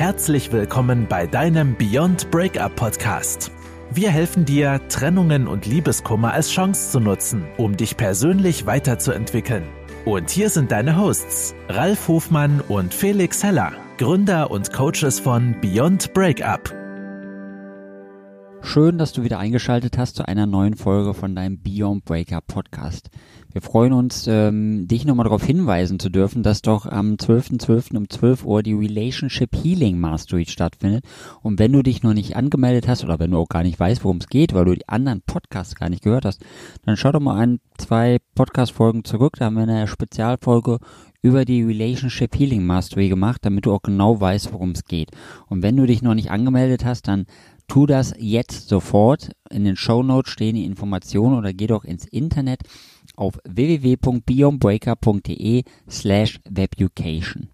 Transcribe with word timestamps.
Herzlich 0.00 0.50
willkommen 0.50 1.06
bei 1.06 1.26
deinem 1.26 1.76
Beyond 1.76 2.30
Breakup 2.30 2.74
Podcast. 2.74 3.52
Wir 3.90 4.08
helfen 4.08 4.46
dir, 4.46 4.80
Trennungen 4.88 5.46
und 5.46 5.66
Liebeskummer 5.66 6.32
als 6.32 6.50
Chance 6.50 6.92
zu 6.92 7.00
nutzen, 7.00 7.44
um 7.58 7.76
dich 7.76 7.98
persönlich 7.98 8.64
weiterzuentwickeln. 8.64 9.64
Und 10.06 10.30
hier 10.30 10.48
sind 10.48 10.72
deine 10.72 10.96
Hosts, 10.96 11.54
Ralf 11.68 12.08
Hofmann 12.08 12.62
und 12.62 12.94
Felix 12.94 13.44
Heller, 13.44 13.72
Gründer 13.98 14.50
und 14.50 14.72
Coaches 14.72 15.20
von 15.20 15.54
Beyond 15.60 16.14
Breakup. 16.14 16.79
Schön, 18.62 18.98
dass 18.98 19.12
du 19.12 19.24
wieder 19.24 19.38
eingeschaltet 19.38 19.98
hast 19.98 20.16
zu 20.16 20.28
einer 20.28 20.46
neuen 20.46 20.74
Folge 20.74 21.14
von 21.14 21.34
deinem 21.34 21.60
Beyond 21.60 22.04
Breakup 22.04 22.46
Podcast. 22.46 23.10
Wir 23.52 23.62
freuen 23.62 23.92
uns, 23.92 24.28
ähm, 24.28 24.86
dich 24.86 25.04
nochmal 25.04 25.24
darauf 25.24 25.42
hinweisen 25.42 25.98
zu 25.98 26.08
dürfen, 26.08 26.44
dass 26.44 26.62
doch 26.62 26.86
am 26.86 27.14
12.12. 27.14 27.58
.12. 27.60 27.96
um 27.96 28.08
12 28.08 28.44
Uhr 28.44 28.62
die 28.62 28.74
Relationship 28.74 29.56
Healing 29.56 29.98
Mastery 29.98 30.46
stattfindet. 30.46 31.04
Und 31.42 31.58
wenn 31.58 31.72
du 31.72 31.82
dich 31.82 32.04
noch 32.04 32.14
nicht 32.14 32.36
angemeldet 32.36 32.86
hast 32.86 33.02
oder 33.02 33.18
wenn 33.18 33.32
du 33.32 33.38
auch 33.38 33.48
gar 33.48 33.64
nicht 33.64 33.80
weißt, 33.80 34.04
worum 34.04 34.18
es 34.18 34.28
geht, 34.28 34.54
weil 34.54 34.66
du 34.66 34.74
die 34.74 34.88
anderen 34.88 35.22
Podcasts 35.22 35.74
gar 35.74 35.88
nicht 35.88 36.04
gehört 36.04 36.24
hast, 36.24 36.44
dann 36.84 36.96
schau 36.96 37.10
doch 37.10 37.20
mal 37.20 37.38
ein, 37.38 37.58
zwei 37.78 38.18
Podcast-Folgen 38.36 39.04
zurück. 39.04 39.34
Da 39.38 39.46
haben 39.46 39.56
wir 39.56 39.62
eine 39.62 39.88
Spezialfolge 39.88 40.78
über 41.22 41.44
die 41.44 41.62
Relationship 41.62 42.38
Healing 42.38 42.64
Mastery 42.64 43.08
gemacht, 43.08 43.44
damit 43.44 43.66
du 43.66 43.72
auch 43.72 43.82
genau 43.82 44.20
weißt, 44.20 44.52
worum 44.52 44.70
es 44.70 44.84
geht. 44.84 45.10
Und 45.48 45.62
wenn 45.62 45.76
du 45.76 45.86
dich 45.86 46.02
noch 46.02 46.14
nicht 46.14 46.30
angemeldet 46.30 46.84
hast, 46.84 47.08
dann 47.08 47.26
tu 47.70 47.86
das 47.86 48.12
jetzt 48.18 48.68
sofort. 48.68 49.30
In 49.48 49.64
den 49.64 49.76
Show 49.76 50.02
Notes 50.02 50.32
stehen 50.32 50.56
die 50.56 50.64
Informationen 50.64 51.38
oder 51.38 51.52
geh 51.52 51.68
doch 51.68 51.84
ins 51.84 52.04
Internet 52.04 52.62
auf 53.14 53.38
www.beyondbreaker.de 53.48 55.62
slash 55.88 56.40
webucation. 56.50 57.46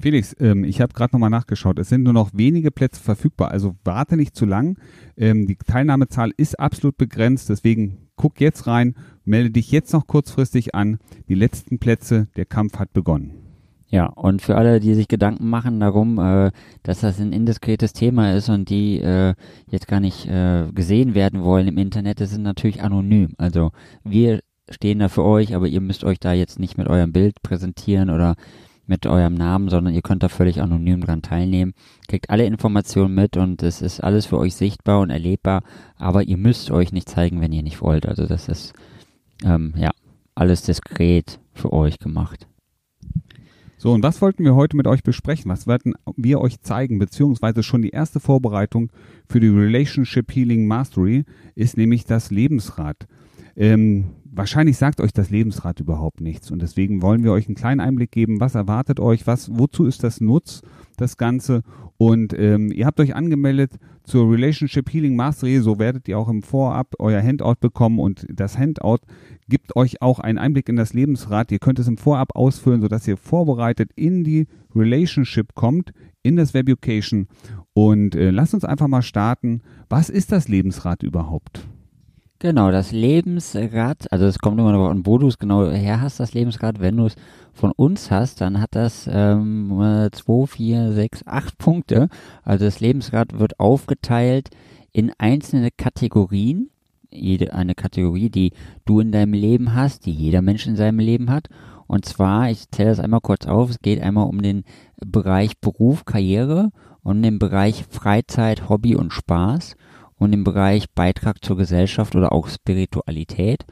Felix, 0.00 0.34
ähm, 0.40 0.64
ich 0.64 0.80
habe 0.80 0.92
gerade 0.92 1.14
nochmal 1.14 1.30
nachgeschaut. 1.30 1.78
Es 1.78 1.88
sind 1.88 2.02
nur 2.02 2.12
noch 2.12 2.30
wenige 2.32 2.72
Plätze 2.72 3.00
verfügbar, 3.00 3.52
also 3.52 3.76
warte 3.84 4.16
nicht 4.16 4.34
zu 4.34 4.44
lang. 4.44 4.76
Ähm, 5.16 5.46
die 5.46 5.54
Teilnahmezahl 5.56 6.32
ist 6.36 6.58
absolut 6.58 6.96
begrenzt, 6.96 7.48
deswegen 7.48 8.08
guck 8.16 8.40
jetzt 8.40 8.66
rein, 8.66 8.96
melde 9.24 9.52
dich 9.52 9.70
jetzt 9.70 9.92
noch 9.92 10.08
kurzfristig 10.08 10.74
an. 10.74 10.98
Die 11.28 11.36
letzten 11.36 11.78
Plätze, 11.78 12.26
der 12.34 12.46
Kampf 12.46 12.80
hat 12.80 12.92
begonnen. 12.92 13.47
Ja, 13.90 14.06
und 14.06 14.42
für 14.42 14.56
alle, 14.56 14.80
die 14.80 14.94
sich 14.94 15.08
Gedanken 15.08 15.48
machen 15.48 15.80
darum, 15.80 16.18
äh, 16.18 16.50
dass 16.82 17.00
das 17.00 17.18
ein 17.20 17.32
indiskretes 17.32 17.94
Thema 17.94 18.34
ist 18.34 18.50
und 18.50 18.68
die 18.68 19.00
äh, 19.00 19.34
jetzt 19.70 19.88
gar 19.88 20.00
nicht 20.00 20.26
äh, 20.26 20.66
gesehen 20.74 21.14
werden 21.14 21.42
wollen 21.42 21.68
im 21.68 21.78
Internet, 21.78 22.20
das 22.20 22.30
sind 22.30 22.42
natürlich 22.42 22.82
anonym. 22.82 23.32
Also 23.38 23.70
wir 24.04 24.40
stehen 24.68 24.98
da 24.98 25.08
für 25.08 25.24
euch, 25.24 25.54
aber 25.54 25.68
ihr 25.68 25.80
müsst 25.80 26.04
euch 26.04 26.20
da 26.20 26.34
jetzt 26.34 26.58
nicht 26.58 26.76
mit 26.76 26.86
eurem 26.86 27.12
Bild 27.12 27.40
präsentieren 27.42 28.10
oder 28.10 28.34
mit 28.86 29.06
eurem 29.06 29.34
Namen, 29.34 29.70
sondern 29.70 29.94
ihr 29.94 30.02
könnt 30.02 30.22
da 30.22 30.28
völlig 30.28 30.60
anonym 30.60 31.00
dran 31.02 31.22
teilnehmen. 31.22 31.72
Kriegt 32.08 32.28
alle 32.28 32.44
Informationen 32.44 33.14
mit 33.14 33.38
und 33.38 33.62
es 33.62 33.80
ist 33.80 34.00
alles 34.00 34.26
für 34.26 34.38
euch 34.38 34.54
sichtbar 34.54 35.00
und 35.00 35.10
erlebbar, 35.10 35.62
aber 35.96 36.24
ihr 36.24 36.36
müsst 36.36 36.70
euch 36.70 36.92
nicht 36.92 37.08
zeigen, 37.08 37.40
wenn 37.40 37.52
ihr 37.52 37.62
nicht 37.62 37.80
wollt. 37.80 38.06
Also 38.06 38.26
das 38.26 38.48
ist 38.48 38.74
ähm, 39.44 39.72
ja 39.76 39.90
alles 40.34 40.62
diskret 40.62 41.38
für 41.54 41.72
euch 41.72 41.98
gemacht. 41.98 42.46
So, 43.80 43.92
und 43.92 44.02
was 44.02 44.20
wollten 44.20 44.42
wir 44.42 44.56
heute 44.56 44.76
mit 44.76 44.88
euch 44.88 45.04
besprechen? 45.04 45.52
Was 45.52 45.68
werden 45.68 45.94
wir 46.16 46.40
euch 46.40 46.60
zeigen, 46.60 46.98
beziehungsweise 46.98 47.62
schon 47.62 47.80
die 47.80 47.90
erste 47.90 48.18
Vorbereitung 48.18 48.90
für 49.28 49.38
die 49.38 49.46
Relationship 49.46 50.34
Healing 50.34 50.66
Mastery 50.66 51.24
ist 51.54 51.76
nämlich 51.76 52.04
das 52.04 52.32
Lebensrad. 52.32 53.06
Ähm, 53.54 54.16
wahrscheinlich 54.24 54.78
sagt 54.78 55.00
euch 55.00 55.12
das 55.12 55.30
Lebensrad 55.30 55.78
überhaupt 55.78 56.20
nichts. 56.20 56.50
Und 56.50 56.60
deswegen 56.60 57.02
wollen 57.02 57.22
wir 57.22 57.30
euch 57.30 57.46
einen 57.46 57.54
kleinen 57.54 57.78
Einblick 57.80 58.10
geben, 58.10 58.40
was 58.40 58.56
erwartet 58.56 58.98
euch, 58.98 59.28
was, 59.28 59.48
wozu 59.56 59.86
ist 59.86 60.02
das 60.02 60.20
Nutz, 60.20 60.62
das 60.96 61.16
Ganze? 61.16 61.62
Und 61.96 62.36
ähm, 62.36 62.72
ihr 62.72 62.84
habt 62.84 62.98
euch 62.98 63.14
angemeldet 63.14 63.78
zur 64.08 64.30
Relationship 64.30 64.90
Healing 64.90 65.14
Mastery, 65.14 65.60
so 65.60 65.78
werdet 65.78 66.08
ihr 66.08 66.18
auch 66.18 66.28
im 66.28 66.42
Vorab 66.42 66.94
euer 66.98 67.22
Handout 67.22 67.56
bekommen 67.60 68.00
und 68.00 68.26
das 68.28 68.58
Handout 68.58 69.00
gibt 69.48 69.76
euch 69.76 70.00
auch 70.00 70.18
einen 70.18 70.38
Einblick 70.38 70.68
in 70.68 70.76
das 70.76 70.94
Lebensrad. 70.94 71.52
Ihr 71.52 71.58
könnt 71.58 71.78
es 71.78 71.86
im 71.86 71.98
Vorab 71.98 72.34
ausfüllen, 72.34 72.80
sodass 72.80 73.06
ihr 73.06 73.18
vorbereitet 73.18 73.90
in 73.94 74.24
die 74.24 74.46
Relationship 74.74 75.54
kommt, 75.54 75.92
in 76.22 76.36
das 76.36 76.54
Webucation 76.54 77.28
und 77.74 78.14
äh, 78.14 78.30
lasst 78.30 78.54
uns 78.54 78.64
einfach 78.64 78.88
mal 78.88 79.02
starten. 79.02 79.60
Was 79.88 80.08
ist 80.08 80.32
das 80.32 80.48
Lebensrad 80.48 81.02
überhaupt? 81.02 81.68
Genau, 82.40 82.70
das 82.70 82.92
Lebensrad, 82.92 84.12
also 84.12 84.26
es 84.26 84.38
kommt 84.38 84.60
immer 84.60 84.70
noch 84.70 84.90
an, 84.90 85.04
wo 85.04 85.18
du 85.18 85.26
es 85.26 85.38
genau 85.38 85.68
her 85.72 86.00
hast, 86.00 86.20
das 86.20 86.34
Lebensrad. 86.34 86.78
Wenn 86.78 86.96
du 86.96 87.06
es 87.06 87.16
von 87.52 87.72
uns 87.72 88.12
hast, 88.12 88.40
dann 88.40 88.60
hat 88.60 88.76
das 88.76 89.10
ähm, 89.12 90.08
zwei, 90.12 90.46
vier, 90.46 90.92
sechs, 90.92 91.26
acht 91.26 91.58
Punkte. 91.58 92.08
Also 92.44 92.64
das 92.64 92.78
Lebensrad 92.78 93.40
wird 93.40 93.58
aufgeteilt 93.58 94.50
in 94.92 95.10
einzelne 95.18 95.70
Kategorien. 95.72 96.70
Jede 97.10 97.54
eine 97.54 97.74
Kategorie, 97.74 98.30
die 98.30 98.52
du 98.84 99.00
in 99.00 99.10
deinem 99.10 99.32
Leben 99.32 99.74
hast, 99.74 100.06
die 100.06 100.12
jeder 100.12 100.40
Mensch 100.40 100.64
in 100.68 100.76
seinem 100.76 101.00
Leben 101.00 101.30
hat. 101.30 101.48
Und 101.88 102.04
zwar, 102.04 102.50
ich 102.50 102.70
zähle 102.70 102.90
das 102.90 103.00
einmal 103.00 103.20
kurz 103.20 103.46
auf, 103.46 103.70
es 103.70 103.80
geht 103.80 104.00
einmal 104.00 104.28
um 104.28 104.42
den 104.42 104.62
Bereich 105.04 105.58
Beruf, 105.58 106.04
Karriere 106.04 106.70
und 107.02 107.20
den 107.20 107.40
Bereich 107.40 107.84
Freizeit, 107.90 108.68
Hobby 108.68 108.94
und 108.94 109.12
Spaß 109.12 109.74
um 110.18 110.30
den 110.30 110.44
Bereich 110.44 110.90
Beitrag 110.90 111.44
zur 111.44 111.56
Gesellschaft 111.56 112.14
oder 112.16 112.32
auch 112.32 112.48
Spiritualität, 112.48 113.64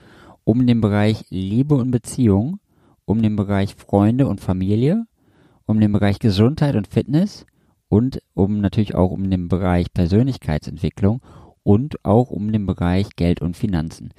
um 0.44 0.66
den 0.66 0.80
Bereich 0.80 1.24
Liebe 1.28 1.74
und 1.74 1.90
Beziehung, 1.90 2.60
um 3.04 3.22
den 3.22 3.36
Bereich 3.36 3.74
Freunde 3.74 4.26
und 4.26 4.40
Familie, 4.40 5.06
um 5.66 5.80
den 5.80 5.92
Bereich 5.92 6.18
Gesundheit 6.18 6.76
und 6.76 6.86
Fitness 6.86 7.46
und 7.88 8.20
um 8.34 8.60
natürlich 8.60 8.94
auch 8.94 9.10
um 9.10 9.28
den 9.28 9.48
Bereich 9.48 9.92
Persönlichkeitsentwicklung 9.92 11.20
und 11.62 12.04
auch 12.04 12.30
um 12.30 12.52
den 12.52 12.66
Bereich 12.66 13.10
Geld 13.16 13.40
und 13.42 13.56
Finanzen. 13.56 14.12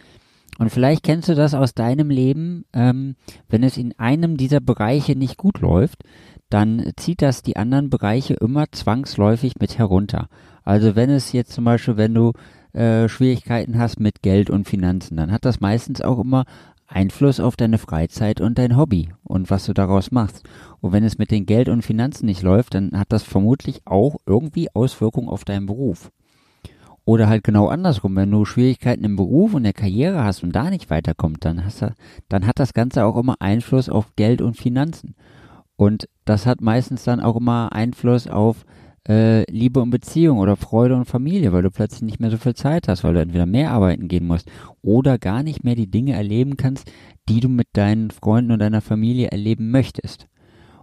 Und 0.60 0.70
vielleicht 0.70 1.04
kennst 1.04 1.30
du 1.30 1.36
das 1.36 1.54
aus 1.54 1.74
deinem 1.74 2.10
Leben, 2.10 2.66
ähm, 2.74 3.16
wenn 3.48 3.64
es 3.64 3.78
in 3.78 3.98
einem 4.00 4.38
dieser 4.38 4.60
Bereiche 4.60 5.16
nicht 5.16 5.38
gut 5.38 5.62
läuft, 5.62 6.04
dann 6.50 6.92
zieht 6.96 7.22
das 7.22 7.44
die 7.44 7.58
anderen 7.58 7.90
Bereiche 7.90 8.34
immer 8.34 8.66
zwangsläufig 8.72 9.54
mit 9.60 9.78
herunter. 9.78 10.30
Also 10.68 10.98
wenn 10.98 11.10
es 11.10 11.32
jetzt 11.32 11.54
zum 11.54 11.64
Beispiel, 11.64 11.96
wenn 11.96 12.14
du 12.14 12.34
äh, 12.74 13.08
Schwierigkeiten 13.08 13.80
hast 13.80 14.02
mit 14.02 14.22
Geld 14.22 14.50
und 14.50 14.68
Finanzen, 14.68 15.16
dann 15.16 15.32
hat 15.32 15.46
das 15.46 15.62
meistens 15.62 16.02
auch 16.02 16.20
immer 16.20 16.44
Einfluss 16.88 17.40
auf 17.40 17.56
deine 17.56 17.78
Freizeit 17.78 18.42
und 18.42 18.58
dein 18.58 18.76
Hobby 18.76 19.14
und 19.24 19.50
was 19.50 19.66
du 19.66 19.74
daraus 19.74 20.12
machst. 20.12 20.44
Und 20.82 20.92
wenn 20.92 21.06
es 21.06 21.18
mit 21.18 21.32
den 21.32 21.46
Geld 21.46 21.70
und 21.70 21.84
Finanzen 21.84 22.26
nicht 22.26 22.42
läuft, 22.42 22.74
dann 22.74 22.92
hat 23.00 23.14
das 23.14 23.24
vermutlich 23.24 23.80
auch 23.86 24.18
irgendwie 24.26 24.68
Auswirkungen 24.74 25.30
auf 25.30 25.46
deinen 25.46 25.68
Beruf. 25.68 26.12
Oder 27.06 27.30
halt 27.30 27.46
genau 27.46 27.70
andersrum, 27.70 28.18
wenn 28.18 28.32
du 28.32 28.44
Schwierigkeiten 28.44 29.06
im 29.06 29.16
Beruf 29.16 29.54
und 29.54 29.64
der 29.64 29.72
Karriere 29.72 30.26
hast 30.26 30.44
und 30.44 30.54
da 30.54 30.70
nicht 30.70 30.90
weiterkommst, 30.90 31.46
dann, 31.46 31.64
hast 31.64 31.82
du, 31.82 31.94
dann 32.28 32.46
hat 32.46 32.60
das 32.60 32.74
Ganze 32.74 33.06
auch 33.06 33.16
immer 33.16 33.38
Einfluss 33.40 33.88
auf 33.88 34.18
Geld 34.18 34.42
und 34.42 34.58
Finanzen. 34.58 35.16
Und 35.78 36.10
das 36.26 36.46
hat 36.46 36.60
meistens 36.60 37.06
dann 37.06 37.22
auch 37.22 37.38
immer 37.38 37.72
Einfluss 37.72 38.28
auf 38.28 38.66
äh, 39.08 39.50
Liebe 39.52 39.82
und 39.82 39.90
Beziehung 39.90 40.40
oder 40.40 40.56
Freude 40.56 40.96
und 40.96 41.06
Familie, 41.06 41.54
weil 41.54 41.64
du 41.64 41.72
plötzlich 41.72 42.02
nicht 42.02 42.20
mehr 42.20 42.32
so 42.32 42.38
viel 42.38 42.56
Zeit 42.56 42.88
hast, 42.88 43.04
weil 43.04 43.14
du 43.14 43.22
entweder 43.22 43.46
mehr 43.46 43.72
arbeiten 43.72 44.08
gehen 44.08 44.28
musst 44.28 44.50
oder 44.82 45.18
gar 45.18 45.44
nicht 45.44 45.64
mehr 45.64 45.76
die 45.76 45.90
Dinge 45.90 46.14
erleben 46.14 46.58
kannst, 46.58 46.92
die 47.30 47.40
du 47.40 47.50
mit 47.50 47.68
deinen 47.74 48.12
Freunden 48.12 48.52
und 48.52 48.60
deiner 48.60 48.82
Familie 48.82 49.30
erleben 49.30 49.72
möchtest. 49.72 50.28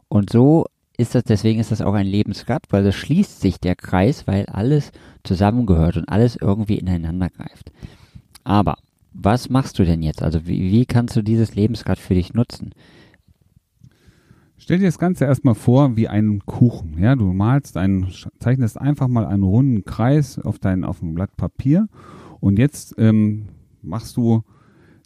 Und 0.09 0.31
so 0.31 0.67
ist 0.97 1.15
das, 1.15 1.25
deswegen 1.25 1.61
ist 1.61 1.73
das 1.73 1.83
auch 1.83 1.95
ein 1.95 2.07
Lebensrad, 2.07 2.65
weil 2.71 2.85
das 2.85 2.95
schließt 2.95 3.41
sich 3.41 3.59
der 3.59 3.75
Kreis, 3.75 4.27
weil 4.27 4.47
alles 4.47 4.93
zusammengehört 5.25 5.97
und 5.97 6.09
alles 6.09 6.37
irgendwie 6.37 6.79
ineinander 6.79 7.31
greift. 7.31 7.73
Aber 8.45 8.77
was 9.13 9.49
machst 9.49 9.79
du 9.79 9.85
denn 9.85 10.03
jetzt? 10.03 10.23
Also 10.23 10.47
wie, 10.47 10.71
wie 10.71 10.87
kannst 10.87 11.17
du 11.17 11.23
dieses 11.23 11.55
Lebensrad 11.55 11.99
für 11.99 12.15
dich 12.15 12.35
nutzen? 12.35 12.73
Stell 14.65 14.79
dir 14.79 14.87
das 14.87 14.99
Ganze 14.99 15.27
erstmal 15.27 15.55
vor 15.55 15.95
wie 15.95 16.09
einen 16.09 16.47
Kuchen. 16.47 16.97
Ja, 16.99 17.17
du 17.17 17.35
malst 17.35 17.77
einen, 17.77 18.11
zeichnest 18.41 18.81
einfach 18.81 19.09
mal 19.09 19.27
einen 19.27 19.43
runden 19.43 19.85
Kreis 19.85 20.39
auf 20.39 20.59
dein, 20.59 20.85
auf 20.85 21.03
ein 21.03 21.13
Blatt 21.13 21.37
Papier 21.37 21.87
und 22.41 22.59
jetzt 22.59 22.95
ähm, 22.97 23.51
machst 23.83 24.17
du, 24.17 24.43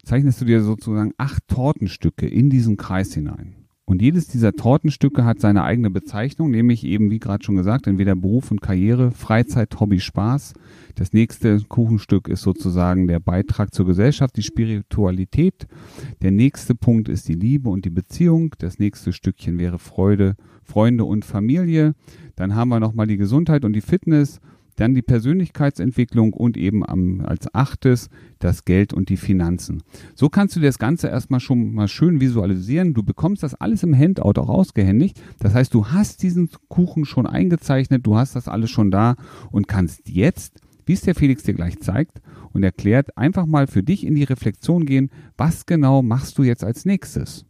zeichnest 0.04 0.40
du 0.40 0.44
dir 0.44 0.62
sozusagen 0.62 1.12
acht 1.18 1.48
Tortenstücke 1.48 2.28
in 2.28 2.50
diesen 2.50 2.76
Kreis 2.76 3.12
hinein. 3.12 3.56
Und 3.88 4.02
jedes 4.02 4.28
dieser 4.28 4.52
Tortenstücke 4.52 5.24
hat 5.24 5.40
seine 5.40 5.64
eigene 5.64 5.88
Bezeichnung, 5.88 6.50
nämlich 6.50 6.84
eben, 6.84 7.10
wie 7.10 7.18
gerade 7.18 7.42
schon 7.42 7.56
gesagt, 7.56 7.86
entweder 7.86 8.14
Beruf 8.14 8.50
und 8.50 8.60
Karriere, 8.60 9.12
Freizeit, 9.12 9.80
Hobby, 9.80 9.98
Spaß. 9.98 10.52
Das 10.94 11.14
nächste 11.14 11.58
Kuchenstück 11.62 12.28
ist 12.28 12.42
sozusagen 12.42 13.08
der 13.08 13.18
Beitrag 13.18 13.72
zur 13.72 13.86
Gesellschaft, 13.86 14.36
die 14.36 14.42
Spiritualität. 14.42 15.66
Der 16.20 16.32
nächste 16.32 16.74
Punkt 16.74 17.08
ist 17.08 17.28
die 17.28 17.34
Liebe 17.34 17.70
und 17.70 17.86
die 17.86 17.90
Beziehung. 17.90 18.54
Das 18.58 18.78
nächste 18.78 19.14
Stückchen 19.14 19.58
wäre 19.58 19.78
Freude, 19.78 20.36
Freunde 20.64 21.06
und 21.06 21.24
Familie. 21.24 21.94
Dann 22.36 22.54
haben 22.54 22.68
wir 22.68 22.80
nochmal 22.80 23.06
die 23.06 23.16
Gesundheit 23.16 23.64
und 23.64 23.72
die 23.72 23.80
Fitness. 23.80 24.38
Dann 24.78 24.94
die 24.94 25.02
Persönlichkeitsentwicklung 25.02 26.32
und 26.32 26.56
eben 26.56 26.88
am, 26.88 27.20
als 27.20 27.52
achtes 27.54 28.08
das 28.38 28.64
Geld 28.64 28.92
und 28.92 29.08
die 29.08 29.16
Finanzen. 29.16 29.82
So 30.14 30.28
kannst 30.28 30.54
du 30.54 30.60
dir 30.60 30.66
das 30.66 30.78
Ganze 30.78 31.08
erstmal 31.08 31.40
schon 31.40 31.74
mal 31.74 31.88
schön 31.88 32.20
visualisieren. 32.20 32.94
Du 32.94 33.02
bekommst 33.02 33.42
das 33.42 33.54
alles 33.54 33.82
im 33.82 33.96
Handout 33.96 34.40
auch 34.40 34.48
ausgehändigt. 34.48 35.20
Das 35.40 35.54
heißt, 35.54 35.74
du 35.74 35.88
hast 35.88 36.22
diesen 36.22 36.48
Kuchen 36.68 37.04
schon 37.04 37.26
eingezeichnet, 37.26 38.06
du 38.06 38.16
hast 38.16 38.36
das 38.36 38.48
alles 38.48 38.70
schon 38.70 38.90
da 38.90 39.16
und 39.50 39.66
kannst 39.66 40.08
jetzt, 40.08 40.60
wie 40.86 40.92
es 40.92 41.00
der 41.02 41.14
Felix 41.14 41.42
dir 41.42 41.54
gleich 41.54 41.80
zeigt 41.80 42.20
und 42.52 42.62
erklärt, 42.62 43.18
einfach 43.18 43.46
mal 43.46 43.66
für 43.66 43.82
dich 43.82 44.06
in 44.06 44.14
die 44.14 44.24
Reflexion 44.24 44.86
gehen, 44.86 45.10
was 45.36 45.66
genau 45.66 46.02
machst 46.02 46.38
du 46.38 46.44
jetzt 46.44 46.64
als 46.64 46.84
nächstes? 46.84 47.47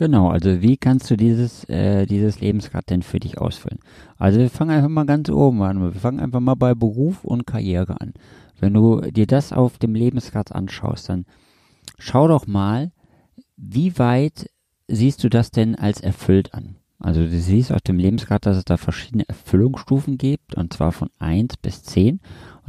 Genau, 0.00 0.30
also 0.30 0.62
wie 0.62 0.78
kannst 0.78 1.10
du 1.10 1.16
dieses, 1.18 1.64
äh, 1.68 2.06
dieses 2.06 2.40
Lebensrad 2.40 2.88
denn 2.88 3.02
für 3.02 3.20
dich 3.20 3.36
ausfüllen? 3.36 3.80
Also 4.16 4.38
wir 4.38 4.48
fangen 4.48 4.70
einfach 4.70 4.88
mal 4.88 5.04
ganz 5.04 5.28
oben 5.28 5.60
an. 5.60 5.82
Wir 5.82 5.92
fangen 5.92 6.20
einfach 6.20 6.40
mal 6.40 6.54
bei 6.54 6.74
Beruf 6.74 7.22
und 7.22 7.46
Karriere 7.46 8.00
an. 8.00 8.14
Wenn 8.58 8.72
du 8.72 9.02
dir 9.02 9.26
das 9.26 9.52
auf 9.52 9.76
dem 9.76 9.94
Lebensrad 9.94 10.52
anschaust, 10.52 11.10
dann 11.10 11.26
schau 11.98 12.28
doch 12.28 12.46
mal, 12.46 12.92
wie 13.58 13.98
weit 13.98 14.48
siehst 14.88 15.22
du 15.22 15.28
das 15.28 15.50
denn 15.50 15.74
als 15.74 16.00
erfüllt 16.00 16.54
an? 16.54 16.76
Also 16.98 17.20
du 17.20 17.38
siehst 17.38 17.70
auf 17.70 17.82
dem 17.82 17.98
Lebensrad, 17.98 18.46
dass 18.46 18.56
es 18.56 18.64
da 18.64 18.78
verschiedene 18.78 19.28
Erfüllungsstufen 19.28 20.16
gibt, 20.16 20.54
und 20.54 20.72
zwar 20.72 20.92
von 20.92 21.10
1 21.18 21.58
bis 21.58 21.82
10. 21.82 22.20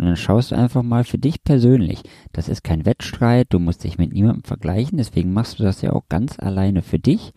Und 0.02 0.08
dann 0.08 0.16
schaust 0.16 0.50
du 0.50 0.56
einfach 0.56 0.82
mal 0.82 1.04
für 1.04 1.20
dich 1.20 1.44
persönlich. 1.44 2.02
Das 2.34 2.50
ist 2.50 2.64
kein 2.64 2.88
Wettstreit, 2.88 3.46
du 3.52 3.60
musst 3.60 3.84
dich 3.84 4.00
mit 4.00 4.12
niemandem 4.12 4.44
vergleichen, 4.44 4.98
deswegen 4.98 5.32
machst 5.32 5.60
du 5.60 5.64
das 5.64 5.84
ja 5.84 5.94
auch 5.94 6.10
ganz 6.10 6.40
alleine 6.40 6.82
für 6.82 6.98
dich. 6.98 7.34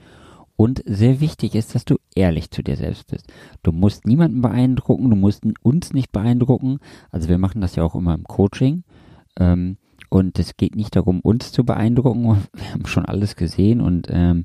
Und 0.57 0.83
sehr 0.87 1.21
wichtig 1.21 1.57
ist, 1.57 1.75
dass 1.75 1.85
du 1.85 1.97
ehrlich 2.15 2.51
zu 2.51 2.63
dir 2.63 2.77
selbst 2.77 3.09
bist. 3.09 3.31
Du 3.63 3.71
musst 3.71 4.07
niemanden 4.07 4.41
beeindrucken, 4.41 5.11
du 5.11 5.17
musst 5.17 5.43
uns 5.63 5.93
nicht 5.93 6.11
beeindrucken. 6.11 6.79
Also 7.11 7.29
wir 7.29 7.37
machen 7.37 7.61
das 7.61 7.77
ja 7.77 7.83
auch 7.83 7.95
immer 7.95 8.15
im 8.15 8.25
Coaching. 8.25 8.85
Ähm, 9.39 9.77
und 10.15 10.39
es 10.39 10.57
geht 10.57 10.77
nicht 10.77 10.95
darum, 10.95 11.19
uns 11.19 11.51
zu 11.51 11.65
beeindrucken. 11.65 12.23
Wir 12.53 12.73
haben 12.73 12.87
schon 12.87 13.05
alles 13.05 13.35
gesehen 13.35 13.81
und 13.81 14.07
ähm, 14.11 14.45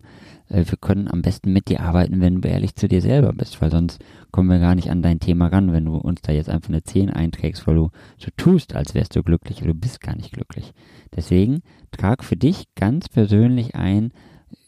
äh, 0.49 0.65
wir 0.67 0.77
können 0.81 1.07
am 1.07 1.21
besten 1.21 1.53
mit 1.53 1.69
dir 1.69 1.81
arbeiten, 1.81 2.21
wenn 2.21 2.41
du 2.41 2.49
ehrlich 2.49 2.75
zu 2.75 2.87
dir 2.87 3.01
selber 3.01 3.33
bist, 3.33 3.61
weil 3.61 3.69
sonst 3.69 4.03
kommen 4.31 4.49
wir 4.49 4.57
gar 4.57 4.73
nicht 4.73 4.89
an 4.89 5.03
dein 5.03 5.19
Thema 5.19 5.45
ran, 5.45 5.71
wenn 5.71 5.85
du 5.85 5.95
uns 5.95 6.21
da 6.23 6.31
jetzt 6.31 6.49
einfach 6.49 6.69
eine 6.69 6.81
10 6.81 7.11
einträgst, 7.11 7.67
weil 7.67 7.75
du 7.75 7.91
so 8.17 8.31
tust, 8.35 8.73
als 8.73 8.95
wärst 8.95 9.15
du 9.15 9.21
glücklich, 9.21 9.59
aber 9.59 9.67
du 9.67 9.75
bist 9.75 10.01
gar 10.01 10.15
nicht 10.15 10.31
glücklich. 10.33 10.73
Deswegen 11.15 11.61
trag 11.91 12.23
für 12.23 12.35
dich 12.35 12.65
ganz 12.73 13.07
persönlich 13.07 13.75
ein, 13.75 14.11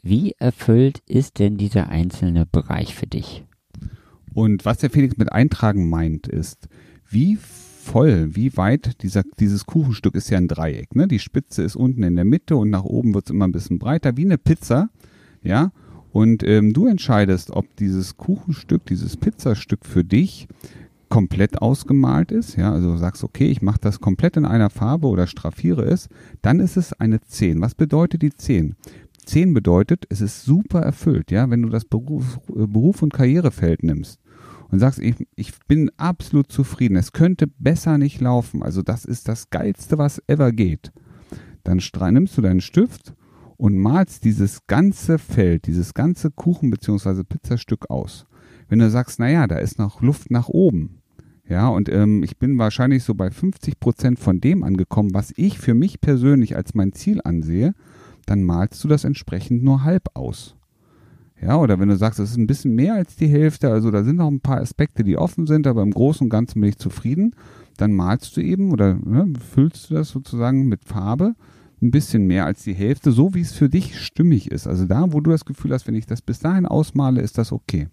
wie 0.03 0.33
erfüllt 0.37 0.99
ist 1.07 1.39
denn 1.39 1.57
dieser 1.57 1.89
einzelne 1.89 2.45
Bereich 2.45 2.93
für 2.93 3.07
dich? 3.07 3.43
Und 4.35 4.65
was 4.65 4.77
der 4.77 4.91
Felix 4.91 5.17
mit 5.17 5.31
eintragen 5.31 5.89
meint, 5.89 6.27
ist, 6.27 6.69
wie 7.09 7.37
voll, 7.81 8.35
wie 8.35 8.55
weit 8.57 9.01
dieser, 9.01 9.23
dieses 9.39 9.65
Kuchenstück 9.65 10.15
ist 10.15 10.29
ja 10.29 10.37
ein 10.37 10.47
Dreieck. 10.47 10.95
Ne? 10.95 11.07
Die 11.07 11.19
Spitze 11.19 11.63
ist 11.63 11.75
unten 11.75 12.03
in 12.03 12.15
der 12.15 12.25
Mitte 12.25 12.55
und 12.55 12.69
nach 12.69 12.83
oben 12.83 13.13
wird 13.13 13.25
es 13.25 13.31
immer 13.31 13.47
ein 13.47 13.51
bisschen 13.51 13.79
breiter, 13.79 14.15
wie 14.17 14.25
eine 14.25 14.37
Pizza 14.37 14.89
ja. 15.43 15.71
Und 16.11 16.43
ähm, 16.43 16.73
du 16.73 16.87
entscheidest, 16.87 17.51
ob 17.51 17.73
dieses 17.77 18.17
Kuchenstück, 18.17 18.85
dieses 18.85 19.15
Pizzastück 19.15 19.85
für 19.85 20.03
dich 20.03 20.47
komplett 21.07 21.61
ausgemalt 21.61 22.31
ist, 22.31 22.57
ja, 22.57 22.71
also 22.71 22.95
sagst, 22.97 23.23
okay, 23.23 23.47
ich 23.47 23.61
mache 23.61 23.79
das 23.81 23.99
komplett 23.99 24.37
in 24.37 24.45
einer 24.45 24.69
Farbe 24.69 25.07
oder 25.07 25.27
straffiere 25.27 25.83
es, 25.83 26.09
dann 26.41 26.59
ist 26.59 26.77
es 26.77 26.93
eine 26.93 27.21
10. 27.21 27.61
Was 27.61 27.75
bedeutet 27.75 28.21
die 28.21 28.33
10? 28.33 28.75
10 29.25 29.53
bedeutet, 29.53 30.05
es 30.09 30.21
ist 30.21 30.43
super 30.43 30.81
erfüllt, 30.81 31.31
ja, 31.31 31.49
wenn 31.49 31.61
du 31.61 31.69
das 31.69 31.85
Beruf, 31.85 32.39
äh, 32.49 32.65
Beruf 32.65 33.01
und 33.01 33.13
Karrierefeld 33.13 33.83
nimmst 33.83 34.19
und 34.71 34.79
sagst, 34.79 34.99
ich, 34.99 35.15
ich 35.35 35.51
bin 35.67 35.91
absolut 35.97 36.51
zufrieden, 36.51 36.95
es 36.95 37.11
könnte 37.11 37.47
besser 37.47 37.97
nicht 37.97 38.21
laufen, 38.21 38.63
also 38.63 38.81
das 38.81 39.05
ist 39.05 39.27
das 39.27 39.49
Geilste, 39.49 39.97
was 39.97 40.21
ever 40.27 40.51
geht, 40.51 40.91
dann 41.63 41.81
nimmst 42.13 42.37
du 42.37 42.41
deinen 42.41 42.61
Stift 42.61 43.13
und 43.57 43.77
malst 43.77 44.23
dieses 44.23 44.65
ganze 44.65 45.19
Feld, 45.19 45.67
dieses 45.67 45.93
ganze 45.93 46.31
Kuchen- 46.31 46.71
bzw. 46.71 47.23
Pizzastück 47.23 47.89
aus. 47.89 48.25
Wenn 48.69 48.79
du 48.79 48.89
sagst, 48.89 49.19
naja, 49.19 49.45
da 49.47 49.57
ist 49.57 49.77
noch 49.77 50.01
Luft 50.01 50.31
nach 50.31 50.47
oben, 50.47 51.01
ja, 51.47 51.67
und 51.67 51.89
ähm, 51.89 52.23
ich 52.23 52.37
bin 52.37 52.57
wahrscheinlich 52.57 53.03
so 53.03 53.13
bei 53.13 53.29
50 53.29 53.79
Prozent 53.79 54.19
von 54.19 54.39
dem 54.39 54.63
angekommen, 54.63 55.13
was 55.13 55.33
ich 55.35 55.59
für 55.59 55.73
mich 55.73 55.99
persönlich 55.99 56.55
als 56.55 56.73
mein 56.75 56.93
Ziel 56.93 57.19
ansehe, 57.23 57.73
dann 58.25 58.43
malst 58.43 58.81
du 58.83 58.87
das 58.87 59.03
entsprechend 59.03 59.61
nur 59.61 59.83
halb 59.83 60.03
aus. 60.13 60.55
Ja, 61.41 61.57
oder 61.57 61.79
wenn 61.79 61.89
du 61.89 61.97
sagst, 61.97 62.19
es 62.19 62.31
ist 62.31 62.37
ein 62.37 62.47
bisschen 62.47 62.75
mehr 62.75 62.93
als 62.93 63.15
die 63.15 63.27
Hälfte, 63.27 63.71
also 63.71 63.89
da 63.89 64.03
sind 64.03 64.17
noch 64.17 64.27
ein 64.27 64.41
paar 64.41 64.61
Aspekte, 64.61 65.03
die 65.03 65.17
offen 65.17 65.47
sind, 65.47 65.65
aber 65.65 65.81
im 65.81 65.91
Großen 65.91 66.25
und 66.25 66.29
Ganzen 66.29 66.61
bin 66.61 66.69
ich 66.69 66.77
zufrieden, 66.77 67.35
dann 67.77 67.93
malst 67.93 68.37
du 68.37 68.41
eben 68.41 68.71
oder 68.71 68.93
ne, 68.93 69.33
füllst 69.39 69.89
du 69.89 69.95
das 69.95 70.09
sozusagen 70.09 70.67
mit 70.67 70.85
Farbe 70.85 71.33
ein 71.81 71.89
bisschen 71.89 72.27
mehr 72.27 72.45
als 72.45 72.63
die 72.63 72.75
Hälfte, 72.75 73.11
so 73.11 73.33
wie 73.33 73.41
es 73.41 73.53
für 73.53 73.69
dich 73.69 73.99
stimmig 73.99 74.51
ist. 74.51 74.67
Also 74.67 74.85
da, 74.85 75.11
wo 75.13 75.19
du 75.19 75.31
das 75.31 75.45
Gefühl 75.45 75.73
hast, 75.73 75.87
wenn 75.87 75.95
ich 75.95 76.05
das 76.05 76.21
bis 76.21 76.37
dahin 76.37 76.67
ausmale, 76.67 77.21
ist 77.21 77.39
das 77.39 77.51
okay. 77.51 77.87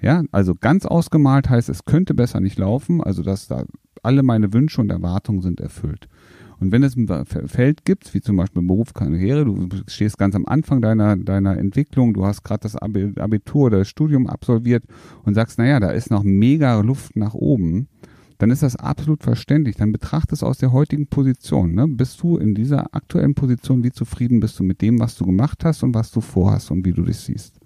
Ja, 0.00 0.22
also 0.30 0.54
ganz 0.54 0.86
ausgemalt 0.86 1.50
heißt, 1.50 1.68
es 1.68 1.84
könnte 1.84 2.14
besser 2.14 2.38
nicht 2.38 2.58
laufen, 2.58 3.02
also 3.02 3.24
dass 3.24 3.48
da 3.48 3.64
alle 4.04 4.22
meine 4.22 4.52
Wünsche 4.52 4.80
und 4.80 4.90
Erwartungen 4.90 5.42
sind 5.42 5.60
erfüllt. 5.60 6.08
Und 6.60 6.72
wenn 6.72 6.82
es 6.82 6.96
ein 6.96 7.08
Feld 7.26 7.84
gibt, 7.84 8.12
wie 8.14 8.20
zum 8.20 8.36
Beispiel 8.36 8.62
Beruf, 8.62 8.92
Karriere, 8.92 9.44
du 9.44 9.68
stehst 9.86 10.18
ganz 10.18 10.34
am 10.34 10.46
Anfang 10.46 10.82
deiner, 10.82 11.16
deiner 11.16 11.56
Entwicklung, 11.56 12.14
du 12.14 12.26
hast 12.26 12.42
gerade 12.42 12.60
das 12.62 12.74
Abitur 12.76 13.66
oder 13.66 13.78
das 13.78 13.88
Studium 13.88 14.26
absolviert 14.26 14.84
und 15.24 15.34
sagst, 15.34 15.58
naja, 15.58 15.78
da 15.78 15.90
ist 15.90 16.10
noch 16.10 16.24
mega 16.24 16.80
Luft 16.80 17.14
nach 17.16 17.34
oben, 17.34 17.88
dann 18.38 18.50
ist 18.50 18.62
das 18.62 18.76
absolut 18.76 19.22
verständlich. 19.22 19.76
Dann 19.76 19.92
betrachte 19.92 20.34
es 20.34 20.42
aus 20.42 20.58
der 20.58 20.72
heutigen 20.72 21.08
Position. 21.08 21.74
Ne? 21.74 21.86
Bist 21.88 22.22
du 22.22 22.38
in 22.38 22.54
dieser 22.54 22.94
aktuellen 22.94 23.34
Position, 23.34 23.82
wie 23.82 23.90
zufrieden 23.90 24.40
bist 24.40 24.58
du 24.58 24.64
mit 24.64 24.80
dem, 24.80 24.98
was 25.00 25.16
du 25.16 25.26
gemacht 25.26 25.64
hast 25.64 25.82
und 25.82 25.94
was 25.94 26.10
du 26.10 26.20
vorhast 26.20 26.70
und 26.70 26.84
wie 26.84 26.92
du 26.92 27.02
dich 27.02 27.18
siehst? 27.18 27.58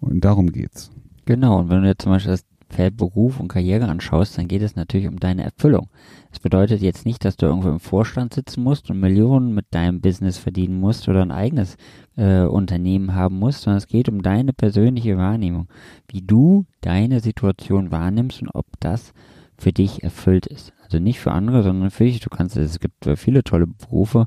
Und 0.00 0.24
darum 0.24 0.50
geht's. 0.50 0.90
Genau, 1.24 1.60
und 1.60 1.70
wenn 1.70 1.82
du 1.82 1.88
jetzt 1.88 2.02
zum 2.02 2.12
Beispiel 2.12 2.32
das 2.32 2.44
Feld 2.72 2.96
Beruf 2.96 3.38
und 3.38 3.48
Karriere 3.48 3.86
anschaust, 3.86 4.36
dann 4.38 4.48
geht 4.48 4.62
es 4.62 4.76
natürlich 4.76 5.06
um 5.06 5.20
deine 5.20 5.44
Erfüllung. 5.44 5.88
Das 6.30 6.40
bedeutet 6.40 6.80
jetzt 6.80 7.04
nicht, 7.04 7.24
dass 7.24 7.36
du 7.36 7.46
irgendwo 7.46 7.68
im 7.68 7.80
Vorstand 7.80 8.34
sitzen 8.34 8.62
musst 8.62 8.90
und 8.90 8.98
Millionen 8.98 9.54
mit 9.54 9.66
deinem 9.70 10.00
Business 10.00 10.38
verdienen 10.38 10.80
musst 10.80 11.08
oder 11.08 11.22
ein 11.22 11.30
eigenes 11.30 11.76
äh, 12.16 12.42
Unternehmen 12.42 13.14
haben 13.14 13.38
musst, 13.38 13.62
sondern 13.62 13.78
es 13.78 13.88
geht 13.88 14.08
um 14.08 14.22
deine 14.22 14.52
persönliche 14.52 15.18
Wahrnehmung, 15.18 15.68
wie 16.08 16.22
du 16.22 16.64
deine 16.80 17.20
Situation 17.20 17.90
wahrnimmst 17.90 18.42
und 18.42 18.48
ob 18.54 18.66
das 18.80 19.12
für 19.58 19.72
dich 19.72 20.02
erfüllt 20.02 20.46
ist. 20.46 20.72
Also 20.82 20.98
nicht 20.98 21.20
für 21.20 21.32
andere, 21.32 21.62
sondern 21.62 21.90
für 21.90 22.04
dich. 22.04 22.20
Du 22.20 22.30
kannst, 22.30 22.56
es 22.56 22.80
gibt 22.80 23.08
viele 23.16 23.44
tolle 23.44 23.66
Berufe, 23.66 24.26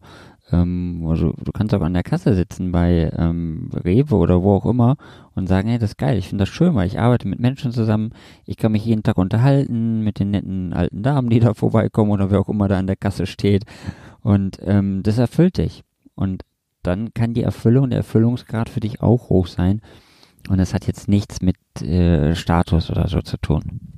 ähm, 0.51 1.05
also 1.07 1.33
du 1.43 1.51
kannst 1.51 1.73
auch 1.73 1.81
an 1.81 1.93
der 1.93 2.03
Kasse 2.03 2.35
sitzen 2.35 2.71
bei 2.71 3.11
ähm, 3.17 3.69
Rewe 3.73 4.15
oder 4.15 4.43
wo 4.43 4.55
auch 4.55 4.65
immer 4.65 4.95
und 5.33 5.47
sagen, 5.47 5.69
hey, 5.69 5.79
das 5.79 5.91
ist 5.91 5.97
geil, 5.97 6.17
ich 6.17 6.29
finde 6.29 6.43
das 6.43 6.49
schön, 6.49 6.75
weil 6.75 6.87
ich 6.87 6.99
arbeite 6.99 7.27
mit 7.27 7.39
Menschen 7.39 7.71
zusammen, 7.71 8.11
ich 8.45 8.57
kann 8.57 8.71
mich 8.71 8.85
jeden 8.85 9.03
Tag 9.03 9.17
unterhalten 9.17 10.01
mit 10.01 10.19
den 10.19 10.31
netten 10.31 10.73
alten 10.73 11.03
Damen, 11.03 11.29
die 11.29 11.39
da 11.39 11.53
vorbeikommen 11.55 12.11
oder 12.11 12.29
wer 12.29 12.39
auch 12.39 12.49
immer 12.49 12.67
da 12.67 12.77
an 12.77 12.87
der 12.87 12.95
Kasse 12.95 13.25
steht. 13.25 13.65
Und 14.21 14.59
ähm, 14.63 15.01
das 15.03 15.17
erfüllt 15.17 15.57
dich. 15.57 15.83
Und 16.15 16.43
dann 16.83 17.13
kann 17.13 17.33
die 17.33 17.43
Erfüllung, 17.43 17.89
der 17.89 17.99
Erfüllungsgrad 17.99 18.69
für 18.69 18.79
dich 18.79 19.01
auch 19.01 19.29
hoch 19.29 19.47
sein. 19.47 19.81
Und 20.49 20.59
das 20.59 20.73
hat 20.73 20.85
jetzt 20.85 21.07
nichts 21.07 21.41
mit 21.41 21.57
äh, 21.81 22.35
Status 22.35 22.91
oder 22.91 23.07
so 23.07 23.21
zu 23.21 23.37
tun. 23.37 23.94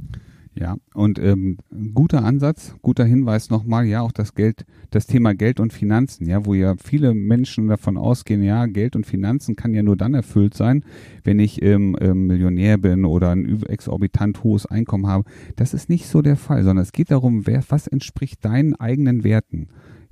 Ja, 0.60 0.78
und 0.96 1.20
ähm, 1.20 1.58
guter 1.94 2.24
Ansatz, 2.24 2.76
guter 2.82 3.06
Hinweis 3.06 3.52
nochmal, 3.52 3.86
ja, 3.86 4.02
auch 4.02 4.12
das 4.12 4.34
Geld, 4.34 4.66
das 4.90 5.06
Thema 5.06 5.36
Geld 5.36 5.60
und 5.60 5.72
Finanzen, 5.72 6.26
ja, 6.28 6.48
wo 6.48 6.56
ja 6.56 6.74
viele 6.84 7.14
Menschen 7.14 7.68
davon 7.68 7.96
ausgehen, 7.96 8.42
ja, 8.42 8.66
Geld 8.66 8.96
und 8.96 9.06
Finanzen 9.06 9.56
kann 9.56 9.76
ja 9.76 9.84
nur 9.84 9.96
dann 9.96 10.16
erfüllt 10.16 10.56
sein, 10.56 10.84
wenn 11.24 11.38
ich 11.38 11.62
ähm, 11.62 11.96
ähm, 12.02 12.26
Millionär 12.26 12.80
bin 12.80 13.06
oder 13.06 13.30
ein 13.30 13.62
exorbitant 13.64 14.44
hohes 14.44 14.66
Einkommen 14.66 15.06
habe. 15.06 15.26
Das 15.58 15.76
ist 15.76 15.90
nicht 15.90 16.08
so 16.08 16.24
der 16.24 16.38
Fall, 16.38 16.64
sondern 16.64 16.84
es 16.84 16.92
geht 16.92 17.12
darum, 17.12 17.46
wer, 17.46 17.64
was 17.70 17.86
entspricht 17.86 18.44
deinen 18.44 18.74
eigenen 18.74 19.24
Werten. 19.24 19.68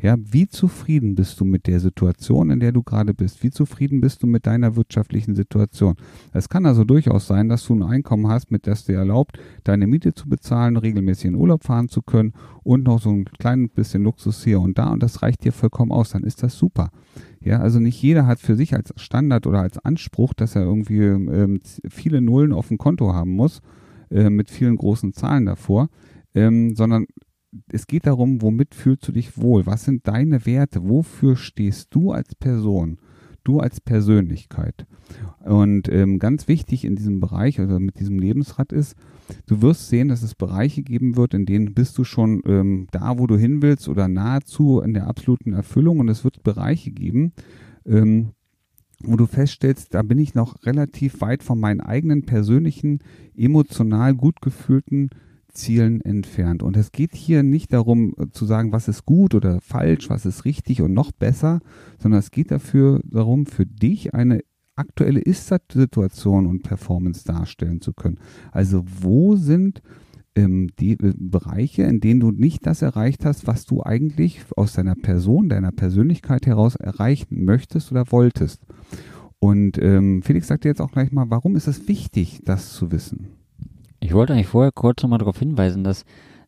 Ja, 0.05 0.17
wie 0.19 0.47
zufrieden 0.47 1.15
bist 1.15 1.39
du 1.39 1.45
mit 1.45 1.65
der 1.65 1.79
Situation, 1.79 2.51
in 2.51 2.59
der 2.59 2.71
du 2.71 2.83
gerade 2.83 3.15
bist? 3.15 3.41
Wie 3.41 3.49
zufrieden 3.49 4.01
bist 4.01 4.21
du 4.21 4.27
mit 4.27 4.45
deiner 4.45 4.75
wirtschaftlichen 4.75 5.33
Situation? 5.33 5.95
Es 6.31 6.47
kann 6.47 6.67
also 6.67 6.83
durchaus 6.83 7.25
sein, 7.25 7.49
dass 7.49 7.65
du 7.65 7.73
ein 7.73 7.81
Einkommen 7.81 8.27
hast, 8.27 8.51
mit 8.51 8.67
das 8.67 8.85
dir 8.85 8.97
erlaubt, 8.97 9.39
deine 9.63 9.87
Miete 9.87 10.13
zu 10.13 10.29
bezahlen, 10.29 10.77
regelmäßig 10.77 11.25
in 11.25 11.33
Urlaub 11.33 11.63
fahren 11.63 11.89
zu 11.89 12.03
können 12.03 12.33
und 12.61 12.83
noch 12.83 13.01
so 13.01 13.09
ein 13.09 13.25
kleines 13.25 13.71
bisschen 13.71 14.03
Luxus 14.03 14.43
hier 14.43 14.61
und 14.61 14.77
da 14.77 14.91
und 14.91 15.01
das 15.01 15.23
reicht 15.23 15.43
dir 15.43 15.51
vollkommen 15.51 15.91
aus, 15.91 16.11
dann 16.11 16.23
ist 16.23 16.43
das 16.43 16.55
super. 16.55 16.91
Ja, 17.41 17.61
also 17.61 17.79
nicht 17.79 17.99
jeder 17.99 18.27
hat 18.27 18.39
für 18.39 18.55
sich 18.55 18.75
als 18.75 18.93
Standard 18.97 19.47
oder 19.47 19.61
als 19.61 19.79
Anspruch, 19.79 20.35
dass 20.35 20.55
er 20.55 20.65
irgendwie 20.65 20.99
ähm, 20.99 21.61
viele 21.89 22.21
Nullen 22.21 22.53
auf 22.53 22.67
dem 22.67 22.77
Konto 22.77 23.11
haben 23.11 23.31
muss, 23.31 23.63
äh, 24.11 24.29
mit 24.29 24.51
vielen 24.51 24.75
großen 24.75 25.13
Zahlen 25.13 25.47
davor, 25.47 25.89
ähm, 26.35 26.75
sondern 26.75 27.07
es 27.67 27.87
geht 27.87 28.05
darum, 28.05 28.41
womit 28.41 28.75
fühlst 28.75 29.07
du 29.07 29.11
dich 29.11 29.37
wohl? 29.37 29.65
Was 29.65 29.85
sind 29.85 30.07
deine 30.07 30.45
Werte? 30.45 30.87
Wofür 30.87 31.35
stehst 31.35 31.93
du 31.93 32.11
als 32.11 32.35
Person? 32.35 32.97
du 33.45 33.59
als 33.59 33.79
Persönlichkeit. 33.79 34.85
Und 35.39 35.87
ähm, 35.87 36.19
ganz 36.19 36.47
wichtig 36.49 36.83
in 36.83 36.95
diesem 36.95 37.21
Bereich, 37.21 37.59
also 37.59 37.79
mit 37.79 37.99
diesem 37.99 38.19
Lebensrad 38.19 38.73
ist, 38.73 38.95
du 39.45 39.61
wirst 39.61 39.87
sehen, 39.87 40.09
dass 40.09 40.23
es 40.23 40.35
Bereiche 40.35 40.81
geben 40.81 41.15
wird, 41.15 41.33
in 41.33 41.45
denen 41.45 41.73
bist 41.73 41.97
du 41.97 42.03
schon 42.03 42.41
ähm, 42.45 42.87
da, 42.91 43.17
wo 43.17 43.27
du 43.27 43.37
hin 43.37 43.61
willst 43.61 43.87
oder 43.87 44.07
nahezu 44.07 44.81
in 44.81 44.93
der 44.93 45.07
absoluten 45.07 45.53
Erfüllung. 45.53 45.99
Und 45.99 46.09
es 46.09 46.23
wird 46.23 46.43
Bereiche 46.43 46.91
geben, 46.91 47.33
ähm, 47.85 48.31
wo 49.03 49.15
du 49.15 49.27
feststellst, 49.27 49.93
da 49.93 50.01
bin 50.01 50.17
ich 50.17 50.33
noch 50.33 50.65
relativ 50.65 51.21
weit 51.21 51.43
von 51.43 51.59
meinen 51.59 51.81
eigenen 51.81 52.25
persönlichen, 52.25 52.99
emotional 53.35 54.15
gut 54.15 54.41
gefühlten 54.41 55.09
Zielen 55.55 56.01
entfernt. 56.01 56.61
Und 56.61 56.77
es 56.77 56.91
geht 56.91 57.15
hier 57.15 57.43
nicht 57.43 57.73
darum 57.73 58.13
äh, 58.17 58.27
zu 58.31 58.45
sagen, 58.45 58.71
was 58.71 58.87
ist 58.87 59.05
gut 59.05 59.33
oder 59.33 59.59
falsch, 59.61 60.09
was 60.09 60.25
ist 60.25 60.45
richtig 60.45 60.81
und 60.81 60.93
noch 60.93 61.11
besser, 61.11 61.59
sondern 61.97 62.19
es 62.19 62.31
geht 62.31 62.51
dafür 62.51 63.01
darum, 63.03 63.45
für 63.45 63.65
dich 63.65 64.13
eine 64.13 64.41
aktuelle 64.75 65.21
Ist-Situation 65.21 66.45
und 66.45 66.63
Performance 66.63 67.23
darstellen 67.23 67.81
zu 67.81 67.93
können. 67.93 68.19
Also 68.51 68.83
wo 69.01 69.35
sind 69.35 69.81
ähm, 70.35 70.69
die 70.79 70.93
äh, 70.93 71.13
Bereiche, 71.17 71.83
in 71.83 72.01
denen 72.01 72.19
du 72.19 72.31
nicht 72.31 72.65
das 72.65 72.81
erreicht 72.81 73.25
hast, 73.25 73.47
was 73.47 73.65
du 73.65 73.81
eigentlich 73.83 74.41
aus 74.55 74.73
deiner 74.73 74.95
Person, 74.95 75.49
deiner 75.49 75.71
Persönlichkeit 75.71 76.45
heraus 76.45 76.75
erreichen 76.75 77.45
möchtest 77.45 77.91
oder 77.91 78.11
wolltest. 78.11 78.61
Und 79.39 79.77
ähm, 79.81 80.21
Felix 80.23 80.47
sagt 80.47 80.63
dir 80.63 80.69
jetzt 80.69 80.81
auch 80.81 80.91
gleich 80.91 81.11
mal, 81.11 81.29
warum 81.29 81.55
ist 81.55 81.67
es 81.67 81.87
wichtig, 81.87 82.41
das 82.43 82.73
zu 82.73 82.91
wissen? 82.91 83.27
Ich 84.05 84.13
wollte 84.13 84.33
eigentlich 84.33 84.45
vorher 84.45 84.71
kurz 84.71 85.01
nochmal 85.01 85.17
darauf 85.17 85.39
hinweisen, 85.39 85.83
dass 85.83 86.05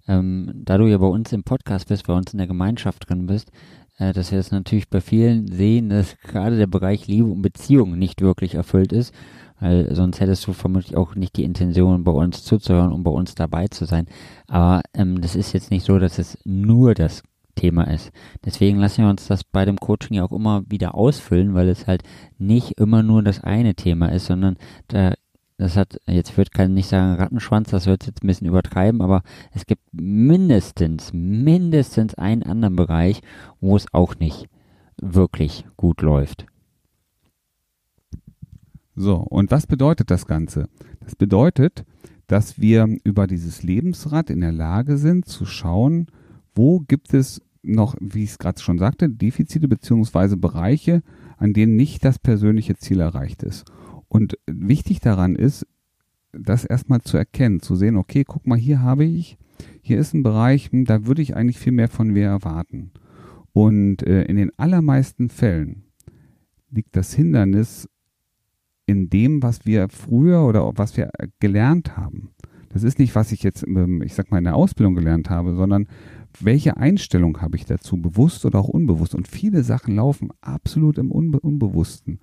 ähm, 0.07 0.51
da 0.53 0.77
du 0.77 0.85
ja 0.85 0.99
bei 0.99 1.07
uns 1.07 1.33
im 1.33 1.43
Podcast 1.43 1.87
bist, 1.87 2.05
bei 2.05 2.13
uns 2.13 2.31
in 2.31 2.37
der 2.37 2.45
Gemeinschaft 2.45 3.09
drin 3.09 3.25
bist, 3.25 3.51
äh, 3.97 4.13
dass 4.13 4.31
wir 4.31 4.37
es 4.37 4.51
natürlich 4.51 4.89
bei 4.89 5.01
vielen 5.01 5.47
sehen, 5.47 5.89
dass 5.89 6.19
gerade 6.19 6.55
der 6.55 6.67
Bereich 6.67 7.07
Liebe 7.07 7.27
und 7.27 7.41
Beziehung 7.41 7.97
nicht 7.97 8.21
wirklich 8.21 8.53
erfüllt 8.53 8.93
ist, 8.93 9.11
weil 9.59 9.93
sonst 9.95 10.19
hättest 10.19 10.45
du 10.45 10.53
vermutlich 10.53 10.95
auch 10.95 11.15
nicht 11.15 11.35
die 11.35 11.45
Intention, 11.45 12.03
bei 12.03 12.11
uns 12.11 12.43
zuzuhören 12.43 12.91
und 12.91 13.01
bei 13.01 13.09
uns 13.09 13.33
dabei 13.33 13.67
zu 13.69 13.85
sein. 13.85 14.05
Aber 14.47 14.83
ähm, 14.93 15.19
das 15.19 15.35
ist 15.35 15.53
jetzt 15.53 15.71
nicht 15.71 15.83
so, 15.83 15.97
dass 15.97 16.19
es 16.19 16.37
nur 16.45 16.93
das 16.93 17.23
Thema 17.55 17.85
ist. 17.85 18.11
Deswegen 18.45 18.77
lassen 18.77 19.03
wir 19.03 19.09
uns 19.09 19.25
das 19.25 19.43
bei 19.43 19.65
dem 19.65 19.77
Coaching 19.77 20.17
ja 20.17 20.23
auch 20.25 20.31
immer 20.31 20.61
wieder 20.69 20.93
ausfüllen, 20.93 21.55
weil 21.55 21.69
es 21.69 21.87
halt 21.87 22.03
nicht 22.37 22.79
immer 22.79 23.01
nur 23.01 23.23
das 23.23 23.43
eine 23.43 23.73
Thema 23.73 24.11
ist, 24.11 24.27
sondern 24.27 24.57
da 24.89 25.13
das 25.57 25.75
hat, 25.75 25.99
jetzt 26.07 26.37
wird 26.37 26.51
kann 26.51 26.73
nicht 26.73 26.87
sagen 26.87 27.15
Rattenschwanz, 27.15 27.71
das 27.71 27.87
wird 27.87 28.05
jetzt 28.05 28.23
ein 28.23 28.27
bisschen 28.27 28.47
übertreiben, 28.47 29.01
aber 29.01 29.23
es 29.53 29.65
gibt 29.65 29.81
mindestens, 29.91 31.11
mindestens 31.13 32.13
einen 32.15 32.43
anderen 32.43 32.75
Bereich, 32.75 33.21
wo 33.59 33.75
es 33.75 33.85
auch 33.91 34.15
nicht 34.19 34.47
wirklich 35.01 35.65
gut 35.75 36.01
läuft. 36.01 36.45
So, 38.95 39.15
und 39.15 39.51
was 39.51 39.67
bedeutet 39.67 40.11
das 40.11 40.25
Ganze? 40.25 40.69
Das 41.01 41.15
bedeutet, 41.15 41.85
dass 42.27 42.59
wir 42.59 42.87
über 43.03 43.25
dieses 43.25 43.63
Lebensrad 43.63 44.29
in 44.29 44.41
der 44.41 44.51
Lage 44.51 44.97
sind 44.97 45.25
zu 45.25 45.45
schauen, 45.45 46.07
wo 46.53 46.79
gibt 46.79 47.13
es 47.13 47.41
noch, 47.63 47.95
wie 47.99 48.23
ich 48.23 48.31
es 48.31 48.39
gerade 48.39 48.61
schon 48.61 48.79
sagte, 48.79 49.09
Defizite 49.09 49.67
beziehungsweise 49.67 50.37
Bereiche, 50.37 51.03
an 51.37 51.53
denen 51.53 51.75
nicht 51.75 52.03
das 52.05 52.19
persönliche 52.19 52.75
Ziel 52.75 52.99
erreicht 52.99 53.43
ist. 53.43 53.65
Und 54.07 54.37
wichtig 54.45 54.99
daran 54.99 55.35
ist, 55.35 55.65
das 56.31 56.65
erstmal 56.65 57.01
zu 57.01 57.17
erkennen, 57.17 57.61
zu 57.61 57.75
sehen, 57.75 57.97
okay, 57.97 58.23
guck 58.25 58.45
mal, 58.47 58.57
hier 58.57 58.81
habe 58.81 59.05
ich, 59.05 59.37
hier 59.81 59.99
ist 59.99 60.13
ein 60.13 60.23
Bereich, 60.23 60.71
hm, 60.71 60.85
da 60.85 61.05
würde 61.05 61.21
ich 61.21 61.35
eigentlich 61.35 61.59
viel 61.59 61.71
mehr 61.71 61.87
von 61.87 62.09
mir 62.09 62.27
erwarten. 62.27 62.91
Und 63.53 64.03
äh, 64.03 64.23
in 64.23 64.35
den 64.35 64.51
allermeisten 64.57 65.29
Fällen 65.29 65.83
liegt 66.69 66.95
das 66.95 67.13
Hindernis 67.13 67.89
in 68.85 69.09
dem, 69.09 69.41
was 69.41 69.65
wir 69.65 69.89
früher 69.89 70.43
oder 70.43 70.71
was 70.75 70.95
wir 70.95 71.09
gelernt 71.39 71.97
haben. 71.97 72.29
Das 72.69 72.83
ist 72.83 72.99
nicht, 72.99 73.15
was 73.15 73.31
ich 73.31 73.43
jetzt, 73.43 73.65
ähm, 73.67 74.01
ich 74.01 74.13
sag 74.13 74.31
mal, 74.31 74.37
in 74.37 74.43
der 74.43 74.55
Ausbildung 74.55 74.95
gelernt 74.95 75.29
habe, 75.29 75.55
sondern 75.55 75.87
welche 76.39 76.77
Einstellung 76.77 77.41
habe 77.41 77.55
ich 77.57 77.65
dazu, 77.65 77.97
bewusst 77.97 78.45
oder 78.45 78.59
auch 78.59 78.67
unbewusst. 78.67 79.15
Und 79.15 79.27
viele 79.27 79.63
Sachen 79.63 79.95
laufen 79.95 80.29
absolut 80.41 80.97
im 80.97 81.11
Unbe 81.11 81.39
Unbewussten. 81.39 82.19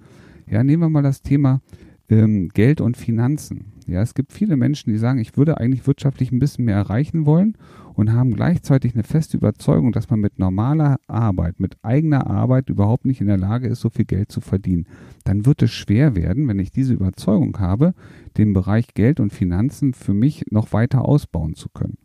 Ja, 0.46 0.62
nehmen 0.62 0.82
wir 0.82 0.90
mal 0.90 1.02
das 1.02 1.22
Thema 1.22 1.60
ähm, 2.08 2.48
Geld 2.48 2.80
und 2.80 2.96
Finanzen. 2.96 3.72
Ja, 3.86 4.00
es 4.00 4.14
gibt 4.14 4.32
viele 4.32 4.56
Menschen, 4.56 4.90
die 4.90 4.98
sagen, 4.98 5.18
ich 5.18 5.36
würde 5.36 5.58
eigentlich 5.58 5.86
wirtschaftlich 5.86 6.32
ein 6.32 6.38
bisschen 6.38 6.64
mehr 6.64 6.76
erreichen 6.76 7.26
wollen 7.26 7.56
und 7.94 8.12
haben 8.12 8.34
gleichzeitig 8.34 8.94
eine 8.94 9.02
feste 9.02 9.36
Überzeugung, 9.36 9.92
dass 9.92 10.08
man 10.10 10.20
mit 10.20 10.38
normaler 10.38 10.96
Arbeit, 11.06 11.60
mit 11.60 11.76
eigener 11.82 12.26
Arbeit 12.26 12.70
überhaupt 12.70 13.04
nicht 13.04 13.20
in 13.20 13.26
der 13.26 13.36
Lage 13.36 13.68
ist, 13.68 13.80
so 13.80 13.90
viel 13.90 14.06
Geld 14.06 14.32
zu 14.32 14.40
verdienen. 14.40 14.86
Dann 15.24 15.44
wird 15.44 15.62
es 15.62 15.70
schwer 15.70 16.16
werden, 16.16 16.48
wenn 16.48 16.58
ich 16.58 16.72
diese 16.72 16.94
Überzeugung 16.94 17.58
habe, 17.58 17.94
den 18.38 18.52
Bereich 18.52 18.94
Geld 18.94 19.20
und 19.20 19.32
Finanzen 19.32 19.92
für 19.92 20.14
mich 20.14 20.44
noch 20.50 20.72
weiter 20.72 21.04
ausbauen 21.04 21.54
zu 21.54 21.68
können. 21.68 21.98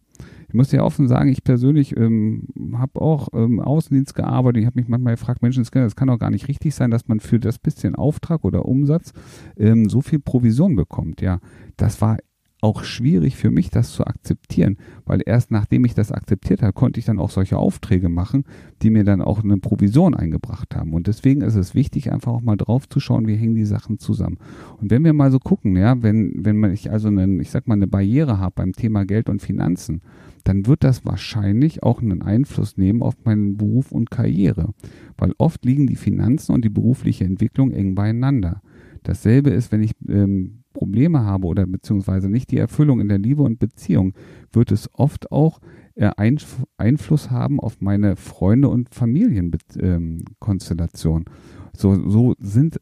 Ich 0.50 0.56
muss 0.56 0.70
dir 0.70 0.84
offen 0.84 1.08
sagen, 1.08 1.30
ich 1.30 1.44
persönlich 1.44 1.96
ähm, 1.96 2.48
habe 2.74 3.00
auch 3.00 3.30
ähm, 3.34 3.60
Außendienst 3.60 4.16
gearbeitet. 4.16 4.62
Ich 4.62 4.66
habe 4.66 4.80
mich 4.80 4.88
manchmal 4.88 5.14
gefragt, 5.14 5.44
Menschen, 5.44 5.64
das 5.72 5.96
kann 5.96 6.08
doch 6.08 6.18
gar 6.18 6.32
nicht 6.32 6.48
richtig 6.48 6.74
sein, 6.74 6.90
dass 6.90 7.08
man 7.08 7.20
für 7.20 7.40
das 7.40 7.60
bisschen 7.60 7.94
Auftrag 7.94 8.44
oder 8.44 8.66
Umsatz 8.66 9.14
ähm, 9.58 9.90
so 9.90 10.02
viel 10.02 10.18
Provision 10.18 10.76
bekommt. 10.76 11.22
Ja, 11.22 11.40
das 11.78 12.02
war 12.02 12.18
auch 12.62 12.84
schwierig 12.84 13.38
für 13.38 13.52
mich, 13.52 13.70
das 13.70 13.94
zu 13.94 14.06
akzeptieren, 14.06 14.78
weil 15.06 15.22
erst 15.26 15.50
nachdem 15.50 15.86
ich 15.86 15.94
das 15.94 16.12
akzeptiert 16.12 16.62
habe, 16.62 16.74
konnte 16.74 17.00
ich 17.00 17.06
dann 17.06 17.20
auch 17.20 17.30
solche 17.30 17.58
Aufträge 17.58 18.10
machen, 18.10 18.44
die 18.82 18.90
mir 18.90 19.06
dann 19.06 19.22
auch 19.22 19.44
eine 19.44 19.58
Provision 19.58 20.14
eingebracht 20.14 20.76
haben. 20.76 20.94
Und 20.94 21.08
deswegen 21.08 21.42
ist 21.42 21.56
es 21.56 21.74
wichtig, 21.74 22.12
einfach 22.12 22.34
auch 22.34 22.42
mal 22.42 22.58
drauf 22.58 22.90
zu 22.90 23.00
schauen, 23.00 23.28
wie 23.28 23.36
hängen 23.36 23.56
die 23.56 23.66
Sachen 23.66 23.98
zusammen. 23.98 24.38
Und 24.78 24.92
wenn 24.92 25.06
wir 25.06 25.14
mal 25.14 25.32
so 25.32 25.40
gucken, 25.40 25.78
ja, 25.78 26.02
wenn, 26.04 26.34
wenn 26.44 26.58
man 26.58 26.74
ich 26.74 26.92
also 26.92 27.08
einen, 27.08 27.40
ich 27.40 27.50
sag 27.50 27.68
mal, 27.68 27.76
eine 27.76 27.88
Barriere 27.88 28.40
habe 28.40 28.54
beim 28.56 28.74
Thema 28.74 29.06
Geld 29.06 29.30
und 29.30 29.42
Finanzen, 29.42 30.02
dann 30.44 30.66
wird 30.66 30.84
das 30.84 31.06
wahrscheinlich 31.06 31.84
auch 31.84 32.02
einen 32.02 32.22
Einfluss 32.22 32.78
nehmen 32.78 33.02
auf 33.02 33.16
meinen 33.24 33.58
Beruf 33.58 33.92
und 33.92 34.12
Karriere, 34.12 34.74
weil 35.18 35.34
oft 35.38 35.64
liegen 35.64 35.88
die 35.88 35.96
Finanzen 35.96 36.54
und 36.54 36.66
die 36.66 36.70
berufliche 36.70 37.24
Entwicklung 37.24 37.72
eng 37.72 37.96
beieinander. 37.96 38.62
Dasselbe 39.04 39.50
ist, 39.52 39.72
wenn 39.72 39.82
ich 39.82 39.92
ähm, 40.08 40.59
Probleme 40.74 41.24
habe 41.24 41.48
oder 41.48 41.66
beziehungsweise 41.66 42.30
nicht 42.30 42.52
die 42.52 42.58
Erfüllung 42.58 43.00
in 43.00 43.08
der 43.10 43.18
Liebe 43.18 43.42
und 43.44 43.60
Beziehung, 43.60 44.14
wird 44.52 44.72
es 44.72 44.90
oft 44.94 45.32
auch 45.32 45.60
äh, 45.96 46.12
Einf 46.18 46.64
Einfluss 46.78 47.32
haben 47.32 47.60
auf 47.60 47.82
meine 47.82 48.16
Freunde 48.16 48.70
und 48.70 48.94
Familienkonstellation. 48.94 51.26
Ähm, 51.28 51.34
so, 51.76 52.10
so 52.10 52.36
sind 52.40 52.80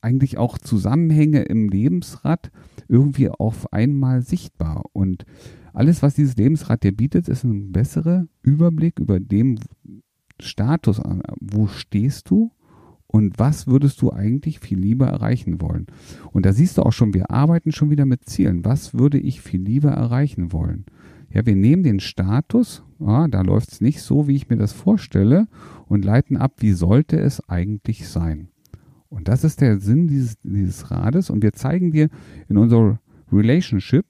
eigentlich 0.00 0.38
auch 0.38 0.58
Zusammenhänge 0.58 1.42
im 1.42 1.68
Lebensrad 1.68 2.50
irgendwie 2.88 3.28
auf 3.28 3.72
einmal 3.72 4.22
sichtbar 4.22 4.84
und 4.92 5.24
alles, 5.72 6.02
was 6.02 6.14
dieses 6.14 6.36
Lebensrad 6.36 6.82
dir 6.82 6.94
bietet, 6.94 7.28
ist 7.28 7.44
ein 7.44 7.72
besserer 7.72 8.26
Überblick 8.42 8.98
über 8.98 9.20
den 9.20 9.58
Status, 10.38 11.00
wo 11.40 11.66
stehst 11.66 12.28
du 12.28 12.52
und 13.12 13.38
was 13.38 13.66
würdest 13.66 14.00
du 14.00 14.10
eigentlich 14.10 14.58
viel 14.58 14.78
lieber 14.78 15.06
erreichen 15.06 15.60
wollen. 15.60 15.86
Und 16.32 16.46
da 16.46 16.52
siehst 16.52 16.78
du 16.78 16.82
auch 16.82 16.92
schon, 16.92 17.12
wir 17.12 17.30
arbeiten 17.30 17.70
schon 17.70 17.90
wieder 17.90 18.06
mit 18.06 18.24
Zielen. 18.24 18.64
Was 18.64 18.94
würde 18.94 19.18
ich 19.18 19.42
viel 19.42 19.60
lieber 19.60 19.90
erreichen 19.90 20.50
wollen? 20.50 20.86
Ja, 21.30 21.44
wir 21.44 21.54
nehmen 21.54 21.82
den 21.82 22.00
Status, 22.00 22.82
ja, 22.98 23.28
da 23.28 23.42
läuft 23.42 23.70
es 23.70 23.80
nicht 23.82 24.00
so, 24.00 24.28
wie 24.28 24.34
ich 24.34 24.48
mir 24.48 24.56
das 24.56 24.72
vorstelle, 24.72 25.46
und 25.86 26.04
leiten 26.06 26.38
ab, 26.38 26.54
wie 26.58 26.72
sollte 26.72 27.18
es 27.18 27.46
eigentlich 27.48 28.08
sein. 28.08 28.48
Und 29.10 29.28
das 29.28 29.44
ist 29.44 29.60
der 29.60 29.78
Sinn 29.78 30.08
dieses, 30.08 30.38
dieses 30.42 30.90
Rades. 30.90 31.28
Und 31.28 31.42
wir 31.42 31.52
zeigen 31.52 31.92
dir 31.92 32.08
in 32.48 32.56
unserer 32.56 32.98
Relationship, 33.30 34.06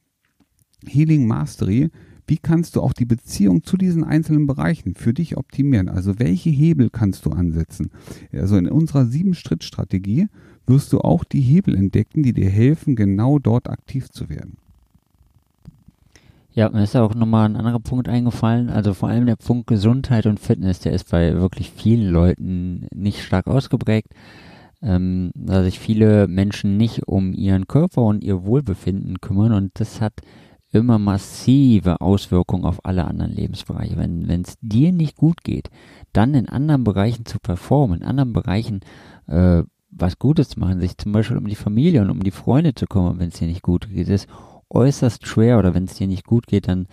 Healing 0.86 1.26
Mastery, 1.26 1.90
wie 2.26 2.38
kannst 2.38 2.76
du 2.76 2.80
auch 2.80 2.92
die 2.92 3.04
Beziehung 3.04 3.62
zu 3.64 3.76
diesen 3.76 4.04
einzelnen 4.04 4.46
Bereichen 4.46 4.94
für 4.94 5.12
dich 5.12 5.36
optimieren? 5.36 5.88
Also 5.88 6.18
welche 6.18 6.50
Hebel 6.50 6.90
kannst 6.90 7.26
du 7.26 7.30
ansetzen? 7.30 7.90
Also 8.32 8.56
in 8.56 8.68
unserer 8.68 9.06
Sieben-Schritt-Strategie 9.06 10.28
wirst 10.66 10.92
du 10.92 11.00
auch 11.00 11.24
die 11.24 11.40
Hebel 11.40 11.74
entdecken, 11.74 12.22
die 12.22 12.32
dir 12.32 12.48
helfen, 12.48 12.96
genau 12.96 13.38
dort 13.38 13.68
aktiv 13.68 14.08
zu 14.10 14.28
werden. 14.28 14.56
Ja, 16.54 16.68
mir 16.68 16.84
ist 16.84 16.94
auch 16.96 17.14
nochmal 17.14 17.46
ein 17.46 17.56
anderer 17.56 17.80
Punkt 17.80 18.08
eingefallen. 18.08 18.68
Also 18.68 18.92
vor 18.92 19.08
allem 19.08 19.24
der 19.24 19.36
Punkt 19.36 19.66
Gesundheit 19.66 20.26
und 20.26 20.38
Fitness, 20.38 20.80
der 20.80 20.92
ist 20.92 21.10
bei 21.10 21.34
wirklich 21.34 21.70
vielen 21.70 22.10
Leuten 22.10 22.86
nicht 22.94 23.22
stark 23.22 23.46
ausgeprägt. 23.46 24.08
Ähm, 24.82 25.30
da 25.34 25.62
sich 25.62 25.78
viele 25.78 26.28
Menschen 26.28 26.76
nicht 26.76 27.06
um 27.06 27.32
ihren 27.32 27.68
Körper 27.68 28.02
und 28.02 28.22
ihr 28.22 28.44
Wohlbefinden 28.44 29.20
kümmern 29.20 29.52
und 29.52 29.70
das 29.74 30.00
hat 30.00 30.14
immer 30.72 30.98
massive 30.98 32.00
Auswirkungen 32.00 32.64
auf 32.64 32.84
alle 32.84 33.04
anderen 33.04 33.32
Lebensbereiche. 33.32 33.96
Wenn 33.96 34.42
es 34.42 34.56
dir 34.60 34.92
nicht 34.92 35.16
gut 35.16 35.44
geht, 35.44 35.70
dann 36.12 36.34
in 36.34 36.48
anderen 36.48 36.82
Bereichen 36.82 37.26
zu 37.26 37.38
performen, 37.38 38.00
in 38.00 38.06
anderen 38.06 38.32
Bereichen 38.32 38.80
äh, 39.26 39.62
was 39.90 40.18
Gutes 40.18 40.48
zu 40.48 40.60
machen, 40.60 40.80
sich 40.80 40.96
zum 40.96 41.12
Beispiel 41.12 41.36
um 41.36 41.46
die 41.46 41.54
Familie 41.54 42.00
und 42.00 42.10
um 42.10 42.22
die 42.22 42.30
Freunde 42.30 42.74
zu 42.74 42.86
kümmern, 42.86 43.18
wenn 43.18 43.28
es 43.28 43.38
dir 43.38 43.46
nicht 43.46 43.62
gut 43.62 43.88
geht, 43.90 44.08
ist 44.08 44.26
äußerst 44.70 45.26
schwer 45.26 45.58
oder 45.58 45.74
wenn 45.74 45.84
es 45.84 45.94
dir 45.94 46.06
nicht 46.06 46.24
gut 46.26 46.46
geht, 46.46 46.66
dann 46.66 46.86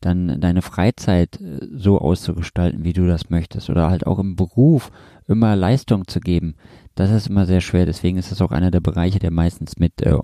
dann 0.00 0.40
deine 0.40 0.62
Freizeit 0.62 1.40
äh, 1.40 1.66
so 1.74 1.98
auszugestalten, 1.98 2.84
wie 2.84 2.92
du 2.92 3.06
das 3.06 3.30
möchtest 3.30 3.70
oder 3.70 3.90
halt 3.90 4.06
auch 4.06 4.18
im 4.18 4.36
Beruf 4.36 4.90
immer 5.26 5.56
Leistung 5.56 6.06
zu 6.06 6.20
geben. 6.20 6.54
Das 6.94 7.10
ist 7.10 7.28
immer 7.28 7.46
sehr 7.46 7.60
schwer. 7.60 7.86
Deswegen 7.86 8.18
ist 8.18 8.30
es 8.30 8.42
auch 8.42 8.52
einer 8.52 8.70
der 8.70 8.80
Bereiche, 8.80 9.18
der 9.18 9.30
meistens 9.30 9.78
mit 9.78 10.02
äh, 10.02 10.16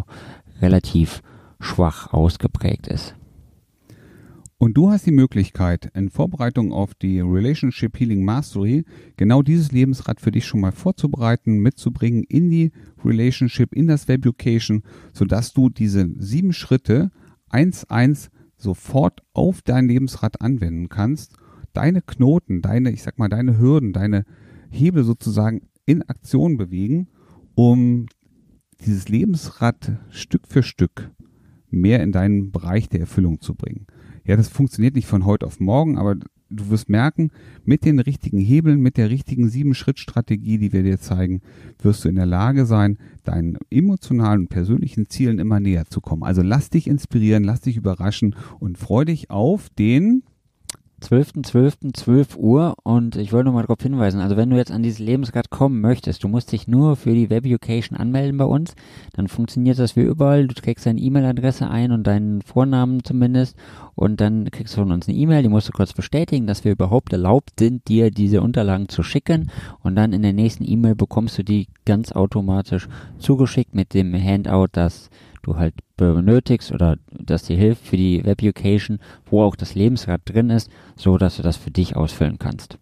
relativ 0.61 1.23
schwach 1.61 2.13
ausgeprägt 2.13 2.89
ist. 2.89 3.15
Und 4.63 4.77
du 4.77 4.91
hast 4.91 5.07
die 5.07 5.11
Möglichkeit, 5.11 5.91
in 5.95 6.11
Vorbereitung 6.11 6.71
auf 6.71 6.93
die 6.93 7.21
Relationship 7.21 7.99
Healing 7.99 8.23
Mastery 8.23 8.85
genau 9.17 9.41
dieses 9.41 9.73
Lebensrad 9.73 10.21
für 10.21 10.33
dich 10.33 10.45
schon 10.45 10.61
mal 10.61 10.73
vorzubereiten, 10.73 11.61
mitzubringen 11.61 12.25
in 12.25 12.51
die 12.51 12.71
Relationship, 13.03 13.73
in 13.73 13.87
das 13.87 14.07
Webucation, 14.07 14.83
sodass 15.15 15.55
du 15.55 15.71
diese 15.71 16.11
sieben 16.19 16.53
Schritte 16.53 17.11
eins 17.49 17.89
eins 17.89 18.31
sofort 18.59 19.23
auf 19.33 19.63
dein 19.63 19.89
Lebensrad 19.89 20.43
anwenden 20.43 20.91
kannst, 20.91 21.37
deine 21.73 22.03
Knoten, 22.03 22.61
deine, 22.61 22.91
ich 22.91 23.03
sag 23.03 23.19
mal, 23.19 23.31
deine 23.31 23.59
Hürden, 23.59 23.95
deine 23.95 24.27
Hebel 24.69 25.05
sozusagen 25.05 25.63
in 25.87 26.03
Aktion 26.03 26.59
bewegen, 26.59 27.09
um 27.55 28.09
dieses 28.85 29.09
Lebensrad 29.09 29.93
Stück 30.11 30.47
für 30.47 30.63
Stück 30.63 31.11
mehr 31.73 32.03
in 32.03 32.13
deinen 32.13 32.51
Bereich 32.51 32.89
der 32.89 33.01
Erfüllung 33.01 33.41
zu 33.41 33.55
bringen. 33.55 33.87
Ja, 34.25 34.37
das 34.37 34.49
funktioniert 34.49 34.95
nicht 34.95 35.07
von 35.07 35.25
heute 35.25 35.47
auf 35.47 35.61
morgen, 35.61 35.99
aber 35.99 36.17
du 36.51 36.71
wirst 36.71 36.89
merken, 36.89 37.31
mit 37.65 37.85
den 37.85 37.99
richtigen 38.01 38.39
Hebeln, 38.39 38.81
mit 38.81 38.97
der 38.97 39.11
richtigen 39.11 39.49
Sieben-Schritt-Strategie, 39.49 40.59
die 40.59 40.73
wir 40.73 40.83
dir 40.83 40.99
zeigen, 40.99 41.41
wirst 41.81 42.05
du 42.05 42.09
in 42.09 42.17
der 42.17 42.27
Lage 42.27 42.67
sein, 42.67 42.99
deinen 43.25 43.57
emotionalen 43.71 44.43
und 44.43 44.49
persönlichen 44.49 45.09
Zielen 45.09 45.39
immer 45.39 45.61
näher 45.61 45.87
zu 45.87 46.01
kommen. 46.01 46.25
Also 46.25 46.43
lass 46.43 46.71
dich 46.71 46.87
inspirieren, 46.87 47.45
lass 47.45 47.61
dich 47.63 47.77
überraschen 47.77 48.35
und 48.59 48.79
freu 48.79 49.05
dich 49.05 49.31
auf 49.31 49.69
den 49.71 50.23
12.12.12 51.01 52.37
Uhr 52.37 52.75
und 52.83 53.17
ich 53.17 53.33
wollte 53.33 53.47
nur 53.47 53.55
mal 53.55 53.63
darauf 53.63 53.81
hinweisen, 53.83 54.21
also 54.21 54.37
wenn 54.37 54.51
du 54.51 54.57
jetzt 54.57 54.71
an 54.71 54.83
dieses 54.83 54.99
Lebensrad 54.99 55.51
kommen 55.51 55.81
möchtest, 55.81 56.23
du 56.23 56.29
musst 56.29 56.53
dich 56.53 56.69
nur 56.69 56.97
für 56.97 57.15
die 57.15 57.31
Webucation 57.31 57.99
anmelden 57.99 58.37
bei 58.37 58.45
uns, 58.45 58.75
dann 59.15 59.29
funktioniert 59.29 59.79
das 59.79 59.97
wie 59.97 60.03
überall, 60.03 60.47
du 60.47 60.55
trägst 60.55 60.87
deine 60.87 61.01
E-Mail-Adresse 61.01 61.69
ein 61.69 61.93
und 61.93 62.07
deinen 62.07 62.43
Vornamen 62.43 63.03
zumindest 63.03 63.57
und 63.95 64.21
dann 64.21 64.51
kriegst 64.51 64.75
du 64.77 64.81
von 64.83 64.93
uns 64.93 65.09
eine 65.09 65.17
E-Mail, 65.17 65.43
die 65.43 65.49
musst 65.49 65.69
du 65.69 65.73
kurz 65.73 65.93
bestätigen, 65.93 66.47
dass 66.47 66.65
wir 66.65 66.73
überhaupt 66.73 67.13
erlaubt 67.13 67.53
sind, 67.59 67.89
dir 67.89 68.11
diese 68.11 68.43
Unterlagen 68.43 68.89
zu 68.89 69.03
schicken 69.03 69.51
und 69.83 69.97
dann 69.97 70.13
in 70.13 70.23
der 70.23 70.33
nächsten 70.33 70.65
E-Mail 70.65 70.95
bekommst 70.95 71.39
du 71.39 71.43
die 71.43 71.69
ganz 71.87 72.13
automatisch 72.13 72.89
zugeschickt 73.19 73.75
mit 73.75 73.95
dem 73.95 74.15
Handout, 74.15 74.69
das 74.73 75.11
du 75.43 75.57
halt 75.57 75.75
benötigst 75.97 76.73
oder 76.73 76.97
das 77.11 77.45
dir 77.45 77.57
hilft 77.57 77.87
für 77.87 77.97
die 77.97 78.25
Webucation, 78.25 78.99
wo 79.27 79.43
auch 79.43 79.57
das 79.57 79.75
Lebensrad 79.75 80.23
drin 80.25 80.51
ist, 80.51 80.71
so 80.97 81.19
dass 81.19 81.37
du 81.37 81.43
das 81.43 81.57
für 81.57 81.71
dich 81.71 81.97
ausfüllen 81.97 82.39
kannst. 82.39 82.79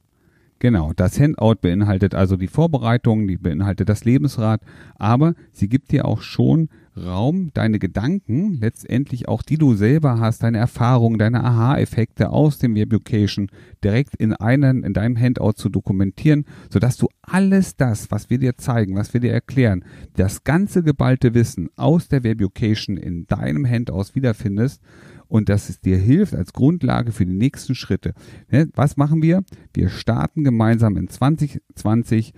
Genau, 0.61 0.93
das 0.93 1.21
Handout 1.21 1.57
beinhaltet 1.61 2.17
also 2.17 2.37
die 2.37 2.49
Vorbereitung, 2.49 3.29
die 3.29 3.37
beinhaltet 3.37 3.89
das 3.89 4.05
Lebensrad, 4.05 4.61
aber 4.97 5.35
sie 5.53 5.69
gibt 5.69 5.93
dir 5.93 6.05
auch 6.05 6.21
schon 6.21 6.69
Raum, 7.05 7.51
deine 7.55 7.79
Gedanken, 7.79 8.59
letztendlich 8.61 9.29
auch 9.29 9.43
die 9.43 9.57
du 9.57 9.75
selber 9.75 10.19
hast, 10.19 10.43
deine 10.43 10.59
Erfahrungen, 10.59 11.19
deine 11.19 11.45
Aha-Effekte 11.45 12.31
aus 12.31 12.59
dem 12.59 12.75
Webucation 12.75 13.49
direkt 13.83 14.15
in 14.17 14.33
einen, 14.33 14.85
in 14.85 14.93
deinem 14.93 15.17
Handout 15.17 15.53
zu 15.53 15.69
dokumentieren, 15.69 16.45
sodass 16.71 16.97
du 16.97 17.09
alles 17.23 17.77
das, 17.77 18.11
was 18.11 18.31
wir 18.31 18.39
dir 18.39 18.57
zeigen, 18.57 18.97
was 18.97 19.13
wir 19.15 19.21
dir 19.21 19.33
erklären, 19.33 19.85
das 20.15 20.45
ganze 20.45 20.83
geballte 20.83 21.35
Wissen 21.35 21.69
aus 21.77 22.09
der 22.09 22.25
Webucation 22.25 22.97
in 22.97 23.27
deinem 23.27 23.67
Handout 23.67 24.15
wiederfindest 24.15 24.83
und 25.29 25.49
dass 25.49 25.69
es 25.69 25.81
dir 25.81 25.99
hilft 25.99 26.35
als 26.35 26.53
Grundlage 26.53 27.13
für 27.13 27.27
die 27.27 27.35
nächsten 27.35 27.75
Schritte. 27.75 28.15
Ne, 28.51 28.69
was 28.75 28.97
machen 28.97 29.23
wir? 29.23 29.45
Wir 29.75 29.89
starten 29.89 30.45
gemeinsam 30.45 30.97
in 30.97 31.09
2020, 31.09 32.33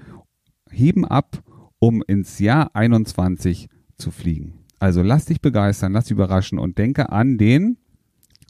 heben 0.71 1.05
ab, 1.05 1.43
um 1.79 2.03
ins 2.07 2.39
Jahr 2.39 2.75
21 2.75 3.69
zu 4.01 4.11
fliegen. 4.11 4.55
Also 4.79 5.03
lass 5.03 5.27
dich 5.27 5.41
begeistern, 5.41 5.93
lass 5.93 6.07
dich 6.07 6.13
überraschen 6.13 6.59
und 6.59 6.79
denke 6.79 7.11
an 7.11 7.39
den 7.39 7.77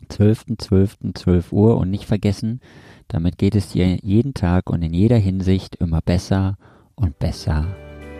12.12. 0.08 1.14
12 1.14 1.52
Uhr 1.52 1.76
und 1.76 1.90
nicht 1.90 2.06
vergessen, 2.06 2.60
damit 3.08 3.38
geht 3.38 3.54
es 3.54 3.68
dir 3.68 3.96
jeden 3.96 4.34
Tag 4.34 4.70
und 4.70 4.82
in 4.82 4.94
jeder 4.94 5.16
Hinsicht 5.16 5.76
immer 5.76 6.00
besser 6.00 6.56
und 6.94 7.18
besser 7.18 7.66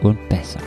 und 0.03 0.29
besser. 0.29 0.61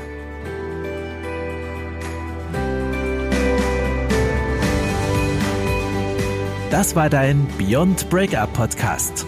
Das 6.72 6.96
war 6.96 7.09
dein 7.09 7.46
Beyond 7.59 8.09
Breakup 8.09 8.51
Podcast. 8.53 9.27